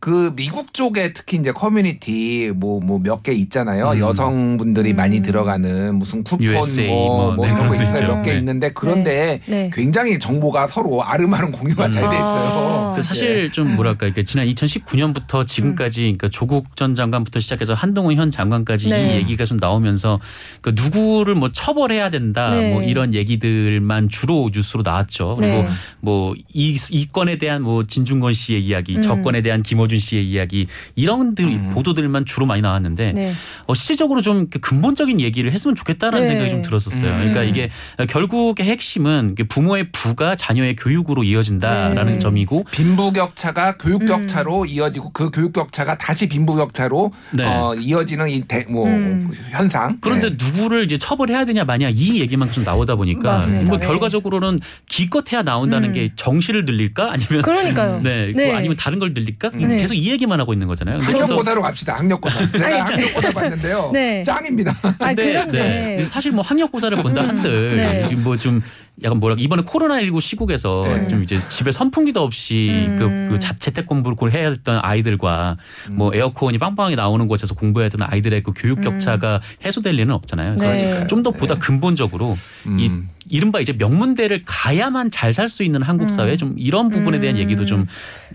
그 0.00 0.32
미국 0.36 0.72
쪽에 0.74 1.12
특히 1.12 1.38
이제 1.38 1.50
커뮤니티 1.52 2.52
뭐 2.54 2.80
뭐 2.80 2.98
몇 3.00 3.22
개 3.22 3.32
있잖아요. 3.32 3.90
음. 3.90 3.98
여성분들이 3.98 4.92
음. 4.92 4.96
많이 4.96 5.22
들어가는 5.22 5.94
무슨 5.96 6.22
쿠폰 6.22 6.44
USA 6.46 6.86
뭐, 6.86 7.34
뭐, 7.34 7.34
뭐 7.34 7.46
네, 7.46 7.52
이런 7.52 7.68
거 7.68 7.68
그런 7.74 7.76
거 7.78 7.82
있어요. 7.82 8.04
있죠. 8.06 8.16
몇개 8.16 8.30
네. 8.32 8.38
있는데 8.38 8.70
그런데 8.72 9.40
네. 9.46 9.70
굉장히 9.72 10.18
정보가 10.18 10.68
서로 10.68 11.02
아름아름 11.02 11.50
공유가 11.52 11.90
잘돼 11.90 12.06
있어요. 12.14 12.20
아. 12.20 12.92
그 12.96 13.02
사실 13.02 13.50
좀 13.52 13.74
뭐랄까 13.76 14.06
이게 14.06 14.24
지난 14.24 14.46
2019년부터 14.46 15.46
지금까지 15.46 16.02
그러니까 16.02 16.28
조국 16.28 16.76
전 16.76 16.94
장관부터 16.94 17.40
시작해서 17.40 17.74
한동훈 17.74 18.16
현 18.16 18.30
장관까지 18.30 18.90
네. 18.90 19.14
이 19.14 19.16
얘기가 19.16 19.44
좀 19.44 19.56
나오면서 19.58 20.20
그 20.60 20.72
누구를 20.74 21.34
뭐 21.34 21.50
처벌해야 21.50 22.10
된다 22.10 22.54
네. 22.54 22.72
뭐 22.72 22.82
이런 22.82 23.14
얘기들만 23.14 24.08
주로 24.08 24.50
뉴스로 24.52 24.82
나왔죠. 24.84 25.36
그리고 25.36 25.62
네. 25.62 25.68
뭐이 26.00 26.76
이 26.90 27.08
건에 27.12 27.38
대한 27.38 27.62
뭐 27.62 27.82
진중권 27.82 28.32
씨의 28.32 28.64
이야기, 28.64 28.96
음. 28.96 29.02
저 29.02 29.16
건에 29.22 29.42
대한 29.42 29.62
김 29.62 29.78
어준 29.88 29.98
씨의 29.98 30.28
이야기 30.28 30.66
이런 30.94 31.34
들 31.34 31.46
음. 31.46 31.70
보도들만 31.70 32.26
주로 32.26 32.46
많이 32.46 32.60
나왔는데 32.60 33.12
네. 33.12 33.32
어, 33.66 33.74
실질적으로 33.74 34.20
좀그 34.20 34.58
근본적인 34.60 35.20
얘기를 35.20 35.50
했으면 35.50 35.74
좋겠다라는 35.74 36.22
네. 36.22 36.28
생각이 36.28 36.50
좀 36.50 36.62
들었었어요. 36.62 37.10
음. 37.10 37.16
그러니까 37.18 37.42
이게 37.42 37.70
결국의 38.08 38.66
핵심은 38.66 39.34
그 39.36 39.44
부모의 39.44 39.90
부가 39.92 40.36
자녀의 40.36 40.76
교육으로 40.76 41.24
이어진다라는 41.24 42.14
네. 42.14 42.18
점이고 42.18 42.64
빈부격차가 42.70 43.78
교육격차로 43.78 44.62
음. 44.62 44.66
이어지고 44.68 45.10
그 45.10 45.30
교육격차가 45.30 45.96
다시 45.96 46.28
빈부격차로 46.28 47.12
네. 47.32 47.44
어, 47.44 47.74
이어지는 47.74 48.28
이뭐 48.28 48.86
음. 48.86 49.30
현상. 49.50 49.98
그런데 50.00 50.30
네. 50.30 50.36
누구를 50.38 50.84
이제 50.84 50.98
처벌해야 50.98 51.44
되냐 51.46 51.64
마냐 51.64 51.88
이 51.90 52.20
얘기만 52.20 52.48
좀 52.48 52.64
나오다 52.64 52.96
보니까. 52.96 53.40
뭐 53.66 53.78
네. 53.78 53.86
결과적으로는 53.86 54.60
기껏해야 54.88 55.42
나온다는 55.42 55.90
음. 55.90 55.92
게 55.94 56.10
정시를 56.14 56.64
늘릴까 56.64 57.12
아니면 57.12 57.42
그러니까요. 57.42 58.00
네, 58.02 58.32
네. 58.36 58.50
그 58.50 58.56
아니면 58.56 58.76
다른 58.76 58.98
걸 58.98 59.14
늘릴까 59.14 59.50
네. 59.50 59.77
계속 59.80 59.94
이 59.94 60.10
얘기만 60.10 60.38
하고 60.40 60.52
있는 60.52 60.66
거잖아요. 60.66 60.98
학력고사로 61.00 61.62
갑시다. 61.62 61.94
학력고사. 61.96 62.52
제가 62.52 62.84
학력고사 62.86 63.30
봤는데요. 63.32 63.90
네. 63.92 64.22
짱입니다. 64.22 64.76
아 64.82 64.94
근데, 64.98 65.26
그런데 65.26 65.96
네. 65.98 66.06
사실 66.06 66.32
뭐 66.32 66.42
학력고사를 66.42 66.96
본다 67.02 67.26
한들 67.26 67.76
네. 67.76 68.14
뭐좀 68.14 68.62
약간 69.04 69.18
뭐랄까 69.20 69.42
이번에 69.42 69.62
코로나19 69.62 70.20
시국에서 70.20 70.84
네. 70.86 71.08
좀 71.08 71.22
이제 71.22 71.38
집에 71.38 71.70
선풍기도 71.70 72.20
없이 72.22 72.68
음. 72.88 72.96
그, 72.98 73.34
그 73.34 73.38
자- 73.38 73.54
재택 73.54 73.86
공부를 73.86 74.32
해야 74.32 74.48
했던 74.48 74.80
아이들과 74.82 75.56
뭐 75.90 76.12
에어컨이 76.14 76.58
빵빵하게 76.58 76.96
나오는 76.96 77.28
곳에서 77.28 77.54
공부해야 77.54 77.88
되는 77.88 78.06
아이들의 78.08 78.42
그 78.42 78.52
교육 78.56 78.80
격차가 78.80 79.40
해소될 79.64 79.94
리는 79.94 80.12
없잖아요. 80.12 80.56
그래서 80.56 80.66
네. 80.68 81.06
좀더 81.06 81.30
보다 81.30 81.54
근본적으로 81.56 82.36
이 82.78 82.88
음. 82.88 83.08
이른바 83.30 83.60
이제 83.60 83.72
명문대를 83.72 84.42
가야만 84.46 85.10
잘 85.10 85.32
살 85.32 85.48
수 85.48 85.62
있는 85.62 85.82
한국 85.82 86.08
사회 86.10 86.36
좀 86.36 86.54
이런 86.58 86.88
부분에 86.88 87.20
대한 87.20 87.36
음. 87.36 87.40
얘기도 87.40 87.64
좀 87.66 87.86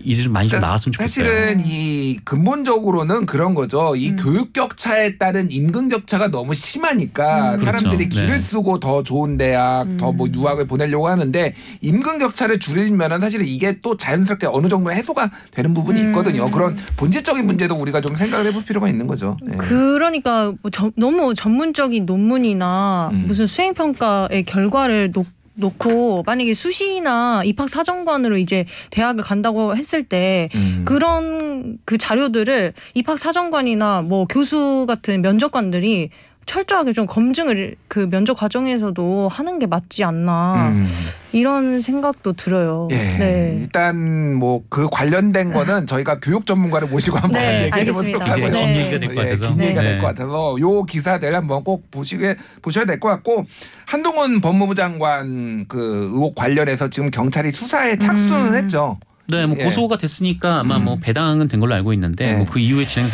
이제 0.02 0.22
좀 0.22 0.32
많이 0.32 0.48
좀 0.48 0.60
나왔으면 0.60 0.92
좋겠어요. 0.92 1.06
사실은 1.26 1.62
이 1.64 2.18
근본적으로는 2.24 3.26
그런 3.26 3.54
거죠. 3.54 3.94
이 3.96 4.10
음. 4.10 4.16
교육 4.16 4.52
격차에 4.52 5.16
따른 5.18 5.50
임금 5.50 5.88
격차가 5.88 6.28
너무 6.28 6.54
심하니까 6.54 7.54
음. 7.54 7.58
사람들이 7.64 8.08
그렇죠. 8.08 8.20
길을 8.20 8.36
네. 8.36 8.38
쓰고 8.38 8.80
더 8.80 9.02
좋은 9.02 9.36
대학, 9.36 9.86
더 9.98 10.12
뭐 10.14 10.28
유학을 10.32 10.66
보내려고 10.68 11.08
하는데 11.08 11.54
임금 11.80 12.18
격차를 12.18 12.60
줄이면은 12.60 13.18
사실 13.20 13.42
이게 13.44 13.80
또 13.82 13.96
자연스럽게 13.96 14.46
어느 14.46 14.68
정도 14.68 14.92
해소가 14.92 15.30
되는 15.50 15.74
부분이 15.74 16.00
음. 16.00 16.06
있거든요. 16.10 16.48
그런 16.52 16.76
본질적인 16.96 17.44
문제도 17.44 17.74
우리가 17.74 18.00
좀 18.00 18.14
생각을 18.14 18.46
해볼 18.46 18.64
필요가 18.64 18.88
있는 18.88 19.08
거죠. 19.08 19.36
네. 19.42 19.56
그러니까 19.56 20.52
뭐 20.62 20.70
저- 20.70 20.92
너무 20.96 21.34
전문적인 21.34 22.06
논문이나 22.06 23.10
음. 23.12 23.24
무슨 23.26 23.46
수행 23.46 23.74
평가의 23.74 24.44
결과 24.44 24.83
를 24.86 25.10
놓, 25.12 25.26
놓고 25.54 26.24
만약에 26.26 26.52
수시나 26.52 27.42
입학 27.44 27.68
사정관으로 27.68 28.38
이제 28.38 28.66
대학을 28.90 29.22
간다고 29.22 29.76
했을 29.76 30.04
때 30.04 30.48
음. 30.54 30.82
그런 30.84 31.78
그 31.84 31.96
자료들을 31.96 32.72
입학 32.94 33.18
사정관이나 33.18 34.02
뭐 34.02 34.26
교수 34.26 34.84
같은 34.86 35.22
면접관들이 35.22 36.10
철저하게 36.46 36.92
좀 36.92 37.06
검증을 37.06 37.74
그 37.88 38.08
면접 38.08 38.34
과정에서도 38.34 39.28
하는 39.28 39.58
게 39.58 39.66
맞지 39.66 40.04
않나 40.04 40.68
음. 40.70 40.86
이런 41.32 41.80
생각도 41.80 42.32
들어요. 42.34 42.88
예. 42.92 42.96
네. 42.96 43.58
일단 43.60 44.34
뭐 44.34 44.62
그 44.68 44.88
관련된 44.90 45.52
거는 45.52 45.86
저희가 45.86 46.18
교육 46.20 46.46
전문가를 46.46 46.88
모시고 46.88 47.16
한번 47.16 47.40
네, 47.40 47.66
얘기해 47.66 47.92
보도록 47.92 48.22
하고요. 48.28 48.48
네. 48.50 48.72
긴 48.72 48.76
얘기가 48.76 48.98
될것 48.98 49.16
예, 49.16 49.22
같아서 49.30 49.48
긴 49.48 49.62
얘기가 49.62 49.82
네. 49.82 49.88
될것 49.90 50.04
같아서 50.08 50.56
요 50.60 50.82
기사들 50.84 51.34
한번 51.34 51.62
꼭 51.64 51.90
보시게 51.90 52.36
보셔야 52.62 52.84
될 52.84 52.98
것 53.00 53.08
같고 53.08 53.44
한동훈 53.86 54.40
법무부 54.40 54.74
장관 54.74 55.64
그 55.68 56.08
의혹 56.12 56.34
관련해서 56.34 56.88
지금 56.88 57.10
경찰이 57.10 57.52
수사에 57.52 57.96
착수는 57.98 58.48
음. 58.48 58.54
했죠. 58.54 58.98
네, 59.26 59.46
뭐 59.46 59.56
예. 59.58 59.64
고소가 59.64 59.96
됐으니까 59.98 60.60
아마 60.60 60.78
뭐 60.78 60.98
배당은 61.00 61.48
된 61.48 61.60
걸로 61.60 61.74
알고 61.74 61.92
있는데 61.94 62.26
네. 62.26 62.34
뭐그 62.36 62.58
이후의 62.58 62.84
진행 62.84 63.08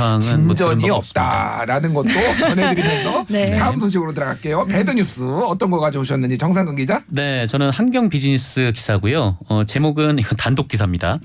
뭐 0.47 0.55
들은 0.55 0.79
진전이 0.79 0.91
없습니다. 0.91 1.47
없다라는 1.61 1.95
것도 1.95 2.11
전해드리면서 2.41 3.25
네. 3.31 3.55
다음 3.55 3.79
소식으로 3.79 4.13
들어갈게요. 4.13 4.67
배드 4.67 4.91
뉴스 4.91 5.23
어떤 5.23 5.71
거 5.71 5.79
가져오셨는지 5.79 6.39
정상근 6.39 6.77
기자. 6.77 7.03
네, 7.09 7.47
저는 7.47 7.71
환경 7.71 8.09
비즈니스 8.09 8.73
기사고요. 8.75 9.39
어, 9.49 9.65
제목은 9.65 10.19
이건 10.19 10.37
단독 10.37 10.69
기사입니다. 10.69 11.19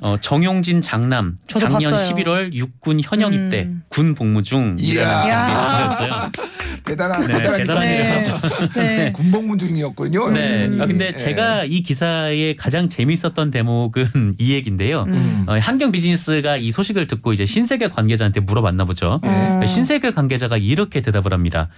어, 0.00 0.16
정용진 0.20 0.80
장남 0.80 1.38
작년 1.46 1.92
봤어요. 1.92 2.14
11월 2.16 2.52
육군 2.52 3.00
현역 3.02 3.32
음. 3.32 3.44
입대 3.46 3.68
군 3.88 4.14
복무 4.14 4.42
중 4.42 4.76
이야. 4.78 5.24
이라는 5.24 5.54
기사였어요. 5.54 6.30
대단한 6.90 7.26
네, 7.26 7.58
대단한. 7.58 7.88
일을 7.88 8.04
했죠. 8.04 8.40
네. 8.74 9.12
군복무 9.16 9.56
중이었군요. 9.56 10.30
네. 10.30 10.66
음. 10.66 10.80
아, 10.80 10.86
근데 10.86 11.08
예. 11.08 11.14
제가 11.14 11.64
이 11.64 11.82
기사의 11.82 12.56
가장 12.56 12.88
재밌었던 12.88 13.50
대목은 13.50 14.34
이 14.38 14.52
얘기인데요. 14.54 15.04
음. 15.08 15.44
어, 15.46 15.56
환경 15.58 15.92
비즈니스가 15.92 16.56
이 16.56 16.70
소식을 16.70 17.06
듣고 17.06 17.32
이제 17.32 17.46
신세계 17.46 17.88
관계자한테 17.88 18.40
물어봤나 18.40 18.84
보죠. 18.84 19.20
어. 19.22 19.60
신세계 19.66 20.10
관계자가 20.12 20.56
이렇게 20.56 21.00
대답을 21.00 21.32
합니다. 21.32 21.68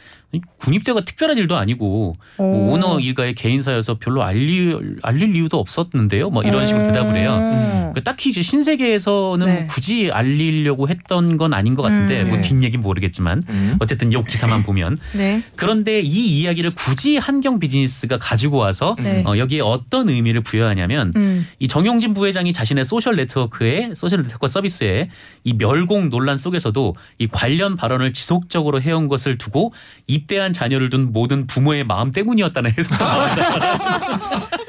군입대가 0.58 1.04
특별한 1.04 1.36
일도 1.36 1.56
아니고 1.56 2.16
뭐 2.38 2.46
오. 2.46 2.72
오너 2.72 3.00
일가의 3.00 3.34
개인사여서 3.34 3.98
별로 3.98 4.22
알릴, 4.22 4.96
알릴 5.02 5.36
이유도 5.36 5.58
없었는데요. 5.58 6.30
뭐 6.30 6.42
이런 6.42 6.66
식으로 6.66 6.84
대답을 6.84 7.16
해요. 7.16 7.34
음. 7.34 7.72
그러니까 7.92 8.00
딱히 8.00 8.30
이제 8.30 8.40
신세계에서는 8.40 9.46
네. 9.46 9.66
굳이 9.68 10.10
알리려고 10.10 10.88
했던 10.88 11.36
건 11.36 11.52
아닌 11.52 11.74
것 11.74 11.82
같은데 11.82 12.22
음. 12.22 12.28
뭐 12.28 12.36
네. 12.36 12.42
뒷얘기는 12.42 12.82
모르겠지만 12.82 13.44
음. 13.48 13.76
어쨌든 13.80 14.10
이 14.10 14.24
기사만 14.24 14.62
보면 14.62 14.96
네. 15.12 15.42
그런데 15.56 16.00
이 16.00 16.40
이야기를 16.40 16.74
굳이 16.74 17.16
한경 17.16 17.58
비즈니스가 17.58 18.18
가지고 18.18 18.58
와서 18.58 18.96
네. 18.98 19.22
어, 19.26 19.36
여기에 19.36 19.60
어떤 19.60 20.08
의미를 20.08 20.40
부여하냐면 20.42 21.12
음. 21.16 21.46
이 21.58 21.68
정용진 21.68 22.14
부회장이 22.14 22.52
자신의 22.52 22.84
소셜 22.84 23.16
네트워크에 23.16 23.92
소셜 23.94 24.22
네트워크 24.22 24.46
서비스에 24.46 25.10
이 25.44 25.52
멸공 25.54 26.10
논란 26.10 26.36
속에서도 26.36 26.94
이 27.18 27.26
관련 27.26 27.76
발언을 27.76 28.12
지속적으로 28.12 28.80
해온 28.80 29.08
것을 29.08 29.38
두고 29.38 29.72
입대한 30.06 30.52
자녀를 30.52 30.90
둔 30.90 31.12
모든 31.12 31.46
부모의 31.46 31.84
마음 31.84 32.12
때문이었다는 32.12 32.74
해석도 32.78 33.04
나왔다. 33.04 34.20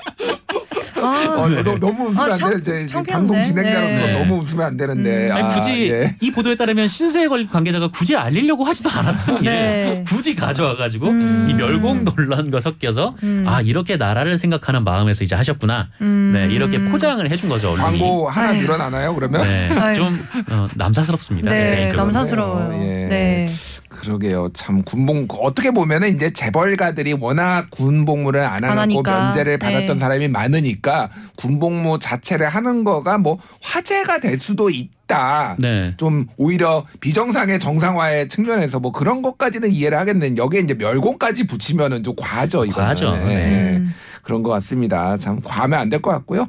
아, 1.05 1.35
어, 1.41 1.49
너, 1.63 1.77
너무 1.79 2.05
웃으면 2.09 2.19
아, 2.19 2.31
안 2.31 2.35
청- 2.35 2.49
돼. 2.51 2.57
이제 2.59 2.85
창피한데? 2.85 3.11
방송 3.27 3.43
진행자로서 3.43 4.05
네. 4.05 4.19
너무 4.19 4.41
웃으면 4.41 4.65
안 4.65 4.77
되는데. 4.77 5.31
아니, 5.31 5.43
아, 5.43 5.49
굳이 5.49 5.91
예. 5.91 6.15
이 6.21 6.31
보도에 6.31 6.55
따르면 6.55 6.87
신세 6.87 7.27
걸 7.27 7.47
관계자가 7.49 7.89
굳이 7.91 8.15
알리려고 8.15 8.63
하지도 8.63 8.89
않았던 8.89 9.43
네. 9.43 10.03
굳이 10.07 10.35
가져와가지고 10.35 11.09
음. 11.09 11.47
이 11.49 11.53
멸공 11.53 12.03
논란과 12.03 12.59
섞여서 12.59 13.15
음. 13.23 13.43
아 13.47 13.61
이렇게 13.61 13.97
나라를 13.97 14.37
생각하는 14.37 14.83
마음에서 14.83 15.23
이제 15.23 15.35
하셨구나. 15.35 15.89
음. 16.01 16.31
네 16.33 16.53
이렇게 16.53 16.79
포장을 16.83 17.29
해준 17.29 17.49
거죠 17.49 17.71
언론이. 17.71 17.99
광고 17.99 18.29
하나 18.29 18.49
아유. 18.49 18.61
늘어나나요, 18.61 19.13
그러면? 19.15 19.41
네. 19.41 19.93
좀 19.95 20.25
어, 20.51 20.67
남사스럽습니다. 20.75 21.49
네. 21.49 21.87
남사스러워요. 21.95 22.73
예. 22.83 23.07
네. 23.07 23.49
그러게요. 23.93 24.49
참 24.53 24.81
군복 24.83 25.37
어떻게 25.43 25.71
보면은 25.71 26.15
이제 26.15 26.31
재벌가들이 26.33 27.13
워낙 27.13 27.67
군복무를 27.69 28.41
안 28.41 28.63
안 28.63 28.71
하고 28.71 28.79
하니까. 28.81 29.23
면제를 29.25 29.57
받았던 29.57 29.97
네. 29.97 29.99
사람이 29.99 30.27
많으니까 30.27 31.09
군복무 31.37 31.99
자체를 31.99 32.47
하는 32.49 32.83
거가 32.83 33.17
뭐 33.17 33.37
화제가 33.61 34.19
될 34.19 34.39
수도 34.39 34.69
있 34.69 34.89
다. 35.13 35.55
네. 35.59 35.93
좀 35.97 36.25
오히려 36.37 36.85
비정상의 36.99 37.59
정상화의 37.59 38.29
측면에서 38.29 38.79
뭐 38.79 38.91
그런 38.91 39.21
것까지는 39.21 39.71
이해를 39.71 39.97
하겠는데 39.97 40.41
여기에 40.41 40.61
이제 40.61 40.73
멸공까지 40.73 41.47
붙이면은 41.47 42.03
좀 42.03 42.15
과하죠 42.17 42.65
이거. 42.65 42.81
과하죠. 42.81 43.11
네. 43.17 43.77
음. 43.77 43.93
그런 44.23 44.41
것 44.41 44.49
같습니다. 44.51 45.17
참 45.17 45.41
과하면 45.43 45.79
안 45.79 45.89
될 45.89 46.01
것 46.01 46.09
같고요. 46.11 46.47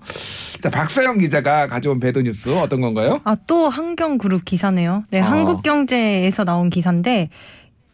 자 0.62 0.70
박서영 0.70 1.18
기자가 1.18 1.66
가져온 1.66 1.98
배드 2.00 2.20
뉴스 2.20 2.48
어떤 2.61 2.81
건가요? 2.81 3.20
아, 3.24 3.35
또 3.46 3.68
한경그룹 3.68 4.44
기사네요. 4.44 5.03
네, 5.11 5.20
어. 5.20 5.24
한국경제에서 5.24 6.44
나온 6.44 6.70
기사인데 6.70 7.31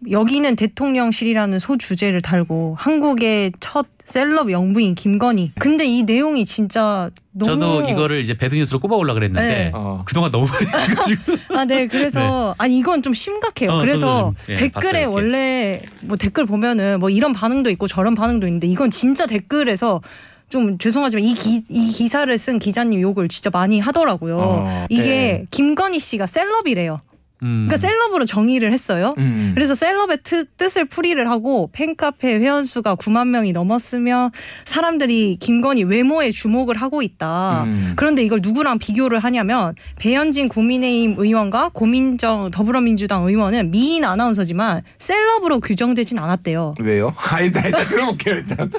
여기는 0.09 0.57
대통령실이라는 0.57 1.59
소주제를 1.59 2.21
달고 2.21 2.77
한국의 2.79 3.53
첫 3.61 3.87
셀럽 4.05 4.51
영부인 4.51 4.95
김건희. 4.95 5.53
근데 5.59 5.85
이 5.85 6.03
내용이 6.03 6.45
진짜 6.45 7.11
너무 7.33 7.61
저도 7.61 7.89
이거를 7.89 8.21
이제 8.21 8.37
배드뉴스로 8.37 8.81
꼽아 8.81 8.97
올라 8.97 9.15
그랬는데 9.15 9.49
네. 9.49 9.71
어. 9.75 10.03
그동안 10.05 10.31
너무 10.31 10.47
아, 11.55 11.65
네. 11.65 11.87
그래서 11.87 12.55
아니 12.59 12.79
이건 12.79 13.03
좀 13.03 13.15
심각해요. 13.15 13.71
어, 13.71 13.79
그래서 13.81 14.21
좀, 14.21 14.35
예, 14.49 14.55
봤어요, 14.55 14.71
댓글에 14.71 15.01
이렇게. 15.03 15.15
원래 15.15 15.83
뭐 16.03 16.17
댓글 16.17 16.45
보면은 16.45 16.99
뭐 16.99 17.11
이런 17.11 17.33
반응도 17.33 17.71
있고 17.71 17.87
저런 17.87 18.15
반응도 18.15 18.47
있는데 18.49 18.67
이건 18.67 18.91
진짜 18.91 19.27
댓글에서 19.27 20.01
좀 20.49 20.79
죄송하지만 20.79 21.25
이, 21.25 21.35
기, 21.35 21.63
이 21.69 21.93
기사를 21.93 22.37
쓴 22.37 22.59
기자님 22.59 23.01
욕을 23.01 23.29
진짜 23.29 23.51
많이 23.51 23.79
하더라고요. 23.79 24.39
어, 24.39 24.87
이게 24.89 25.05
네. 25.05 25.45
김건희 25.51 26.01
씨가 26.01 26.27
셀럽이래요. 26.27 27.01
음. 27.43 27.67
그러니까 27.69 27.77
셀럽으로 27.89 28.25
정의를 28.27 28.73
했어요. 28.73 29.15
음. 29.19 29.53
그래서 29.55 29.75
셀럽의 29.75 30.19
트- 30.23 30.45
뜻을 30.57 30.85
풀이를 30.85 31.31
하고 31.31 31.71
팬카페 31.73 32.39
회원수가 32.39 32.97
9만 32.97 33.29
명이 33.29 33.53
넘었으며 33.53 34.31
사람들이 34.67 35.37
김건희 35.41 35.85
외모에 35.85 36.31
주목을 36.31 36.77
하고 36.77 37.03
있다. 37.03 37.65
음. 37.65 37.93
그런데 37.97 38.23
이걸 38.23 38.41
누구랑 38.43 38.79
비교를 38.79 39.19
하냐면 39.21 39.75
배현진 39.99 40.49
국민의힘 40.49 41.15
의원과 41.19 41.71
고민정 41.73 42.51
더불어민주당 42.51 43.27
의원은 43.27 43.71
미인 43.71 44.05
아나운서지만 44.05 44.83
셀럽으로 44.99 45.61
규정되진 45.61 46.19
않았대요. 46.19 46.75
왜요? 46.81 47.15
아, 47.31 47.41
일단, 47.41 47.65
일단 47.65 47.87
들어볼게요, 47.89 48.35
일단. 48.37 48.71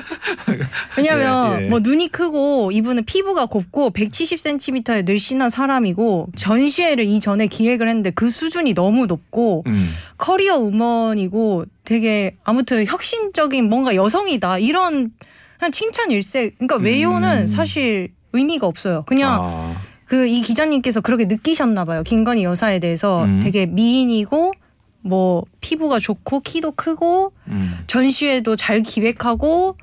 왜냐면 0.98 1.60
예, 1.62 1.66
예. 1.66 1.70
뭐 1.70 1.80
눈이 1.82 2.10
크고 2.10 2.72
이분은 2.72 3.06
피부가 3.06 3.46
곱고 3.48 3.92
170cm의 3.92 5.06
늘씬한 5.06 5.50
사람이고 5.50 6.30
전시회를 6.36 7.06
이전에 7.06 7.48
기획을 7.48 7.88
했는데 7.88 8.12
그 8.12 8.30
수준 8.30 8.51
이 8.68 8.74
너무 8.74 9.06
높고 9.06 9.64
음. 9.68 9.92
커리어 10.18 10.58
우먼이고 10.58 11.66
되게 11.84 12.38
아무튼 12.44 12.86
혁신적인 12.86 13.70
뭔가 13.70 13.96
여성이다 13.96 14.60
이런 14.60 15.12
그냥 15.58 15.72
칭찬 15.72 16.12
일색. 16.12 16.58
그러니까 16.58 16.78
외모는 16.78 17.44
음. 17.44 17.48
사실 17.48 18.10
의미가 18.34 18.68
없어요. 18.68 19.04
그냥 19.06 19.40
아, 19.42 19.76
그이 20.06 20.42
기자님께서 20.42 21.02
그렇게 21.02 21.26
느끼셨나 21.26 21.86
봐요. 21.86 22.04
김건희 22.04 22.44
여사에 22.44 22.80
대해서 22.80 23.24
음. 23.26 23.42
되게 23.44 23.66
미인이고 23.66 24.54
뭐 25.02 25.44
피부가 25.62 26.00
좋고 26.00 26.42
키도 26.42 26.72
크고 26.72 27.34
음. 27.48 27.80
전시회도 27.88 28.56
잘 28.56 28.82
기획하고 28.82 29.78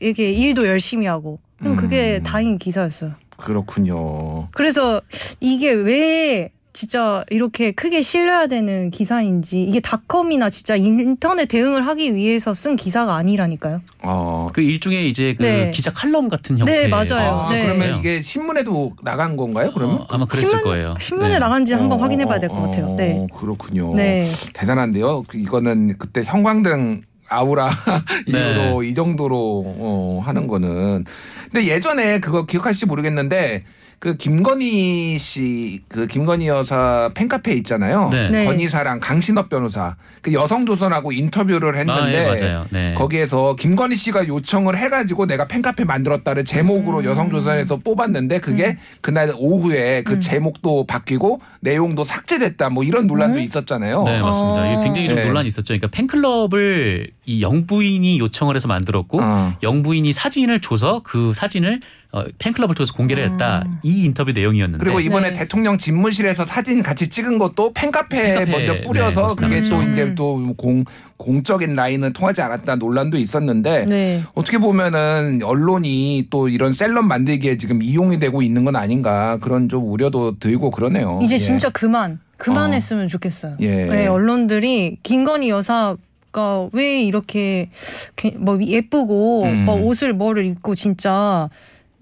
이렇게 0.00 0.32
일도 0.32 0.66
열심히 0.66 1.06
하고 1.06 1.40
그럼 1.58 1.76
그게 1.76 2.16
음. 2.16 2.22
다인 2.22 2.58
기사였어요. 2.58 3.14
그렇군요. 3.36 4.48
그래서 4.52 5.00
이게 5.40 5.72
왜 5.72 6.50
진짜 6.72 7.24
이렇게 7.30 7.72
크게 7.72 8.00
실려야 8.00 8.46
되는 8.46 8.90
기사인지 8.90 9.62
이게 9.62 9.80
닷컴이나 9.80 10.50
진짜 10.50 10.76
인터넷 10.76 11.46
대응을 11.46 11.86
하기 11.86 12.14
위해서 12.14 12.54
쓴 12.54 12.76
기사가 12.76 13.16
아니라니까요. 13.16 13.80
어. 14.02 14.46
그 14.52 14.60
일종의 14.60 15.08
이제 15.08 15.34
그 15.36 15.42
네. 15.42 15.70
기자 15.72 15.92
칼럼 15.92 16.28
같은 16.28 16.58
형태. 16.58 16.72
네, 16.72 16.88
맞아요. 16.88 17.40
아, 17.42 17.48
네. 17.48 17.66
그러면 17.66 17.98
이게 17.98 18.22
신문에도 18.22 18.94
나간 19.02 19.36
건가요? 19.36 19.72
그러면? 19.74 20.02
어, 20.02 20.06
아마 20.10 20.26
그랬을 20.26 20.48
신문, 20.48 20.64
거예요. 20.64 20.94
신문에 21.00 21.28
네. 21.34 21.38
나간지 21.40 21.72
한번 21.72 21.98
어, 21.98 22.02
확인해봐야 22.02 22.38
될것 22.38 22.56
어, 22.56 22.62
같아요. 22.62 22.94
네. 22.96 23.14
어, 23.18 23.26
그렇군요. 23.36 23.94
네. 23.96 24.28
대단한데요. 24.52 25.24
그 25.26 25.38
이거는 25.38 25.98
그때 25.98 26.22
형광등 26.24 27.02
아우라 27.28 27.70
이후로 28.26 28.82
이 28.84 28.94
정도로 28.94 29.64
어, 29.66 30.22
하는 30.24 30.46
거는. 30.46 31.04
근데 31.50 31.66
예전에 31.66 32.20
그거 32.20 32.46
기억하실지 32.46 32.86
모르겠는데 32.86 33.64
그 34.00 34.16
김건희 34.16 35.18
씨, 35.18 35.80
그 35.86 36.06
김건희 36.06 36.48
여사 36.48 37.10
팬카페 37.12 37.52
있잖아요. 37.56 38.08
네. 38.10 38.30
네. 38.30 38.44
건희사랑 38.46 38.98
강신업 38.98 39.50
변호사 39.50 39.94
그 40.22 40.32
여성조선하고 40.32 41.12
인터뷰를 41.12 41.74
아, 41.74 41.78
했는데 41.80 42.18
예, 42.18 42.26
맞아요. 42.26 42.66
네. 42.70 42.94
거기에서 42.94 43.56
김건희 43.56 43.94
씨가 43.94 44.26
요청을 44.26 44.78
해가지고 44.78 45.26
내가 45.26 45.46
팬카페 45.46 45.84
만들었다를 45.84 46.46
제목으로 46.46 47.00
음. 47.00 47.04
여성조선에서 47.04 47.76
뽑았는데 47.76 48.40
그게 48.40 48.78
그날 49.02 49.34
오후에 49.36 50.02
그 50.02 50.14
음. 50.14 50.20
제목도 50.22 50.86
바뀌고 50.86 51.42
내용도 51.60 52.02
삭제됐다 52.02 52.70
뭐 52.70 52.84
이런 52.84 53.06
논란도 53.06 53.38
음? 53.38 53.42
있었잖아요. 53.42 54.04
네, 54.04 54.22
맞습니다. 54.22 54.62
어. 54.62 54.72
이게 54.72 54.82
굉장히 54.82 55.08
좀 55.08 55.16
네. 55.18 55.26
논란이 55.26 55.46
있었죠. 55.48 55.74
그러니까 55.74 55.88
팬클럽을 55.88 57.10
이 57.26 57.42
영부인이 57.42 58.18
요청을 58.18 58.56
해서 58.56 58.66
만들었고 58.66 59.20
어. 59.20 59.54
영부인이 59.62 60.10
사진을 60.10 60.62
줘서 60.62 61.02
그 61.04 61.34
사진을 61.34 61.80
어, 62.12 62.24
팬클럽을 62.38 62.74
통해서 62.74 62.92
공개를 62.94 63.30
했다. 63.30 63.62
음. 63.66 63.78
이 63.84 64.02
인터뷰 64.04 64.32
내용이었는데 64.32 64.82
그리고 64.82 64.98
이번에 64.98 65.28
네. 65.32 65.38
대통령 65.38 65.78
집무실에서 65.78 66.44
사진 66.44 66.82
같이 66.82 67.08
찍은 67.08 67.38
것도 67.38 67.72
팬카페에 67.72 68.22
팬카페, 68.34 68.50
먼저 68.50 68.72
네, 68.74 68.82
뿌려서 68.82 69.22
맞습니다. 69.22 69.48
그게 69.48 69.68
또 69.68 69.78
음. 69.78 69.92
이제 69.92 70.14
또 70.14 70.54
공 70.56 70.84
공적인 71.16 71.74
라인은 71.76 72.12
통하지 72.14 72.40
않았다 72.42 72.76
논란도 72.76 73.16
있었는데 73.18 73.84
네. 73.84 74.22
어떻게 74.34 74.56
보면은 74.58 75.40
언론이 75.44 76.28
또 76.30 76.48
이런 76.48 76.72
셀럽 76.72 77.04
만들기에 77.04 77.58
지금 77.58 77.82
이용이 77.82 78.18
되고 78.18 78.40
있는 78.42 78.64
건 78.64 78.74
아닌가 78.74 79.36
그런 79.40 79.68
좀 79.68 79.86
우려도 79.92 80.38
들고 80.38 80.70
그러네요. 80.70 81.20
이제 81.22 81.34
예. 81.34 81.38
진짜 81.38 81.68
그만 81.70 82.20
그만했으면 82.38 83.06
좋겠어요. 83.06 83.56
예. 83.60 83.84
네, 83.84 84.06
언론들이 84.06 84.96
김건희 85.02 85.50
여사가 85.50 86.68
왜 86.72 87.02
이렇게 87.02 87.68
게- 88.16 88.34
뭐 88.38 88.58
예쁘고 88.60 89.44
음. 89.44 89.64
뭐 89.66 89.76
옷을 89.80 90.14
뭐를 90.14 90.46
입고 90.46 90.74
진짜 90.74 91.50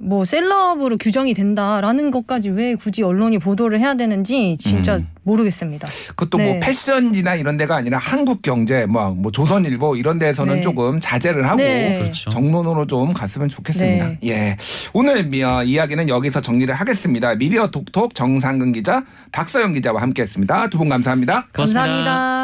뭐 0.01 0.25
셀럽으로 0.25 0.97
규정이 0.97 1.35
된다라는 1.35 2.11
것까지 2.13 2.51
왜 2.51 2.77
굳이 2.77 3.03
언론이 3.03 3.39
보도를 3.39 3.81
해야 3.81 3.95
되는지 3.95 4.57
진짜 4.61 4.97
음. 4.97 5.09
모르겠습니다. 5.25 5.89
그것도 6.11 6.39
뭐 6.39 6.47
네. 6.47 6.61
패션지나 6.61 7.35
이런 7.35 7.57
데가 7.57 7.75
아니라 7.77 7.99
한국 7.99 8.41
경제 8.41 8.87
뭐, 8.87 9.11
뭐 9.11 9.33
조선일보 9.33 9.97
이런 9.97 10.19
데서는 10.21 10.57
네. 10.57 10.61
조금 10.61 11.01
자제를 11.01 11.47
하고 11.47 11.57
네. 11.57 11.99
그렇죠. 11.99 12.31
정론으로 12.31 12.87
좀 12.87 13.13
갔으면 13.13 13.49
좋겠습니다. 13.49 14.07
네. 14.09 14.19
예. 14.25 14.57
오늘 14.95 15.25
미- 15.27 15.43
어, 15.43 15.65
이야기는 15.65 16.09
여기서 16.09 16.41
정리를 16.41 16.73
하겠습니다. 16.73 17.35
미디어 17.35 17.67
톡톡 17.71 18.15
정상근 18.15 18.73
기자, 18.73 19.05
박서영 19.33 19.73
기자와 19.73 20.01
함께했습니다. 20.03 20.69
두 20.71 20.79
분 20.79 20.89
감사합니다. 20.89 21.49
고맙습니다. 21.53 21.81
감사합니다. 21.83 22.29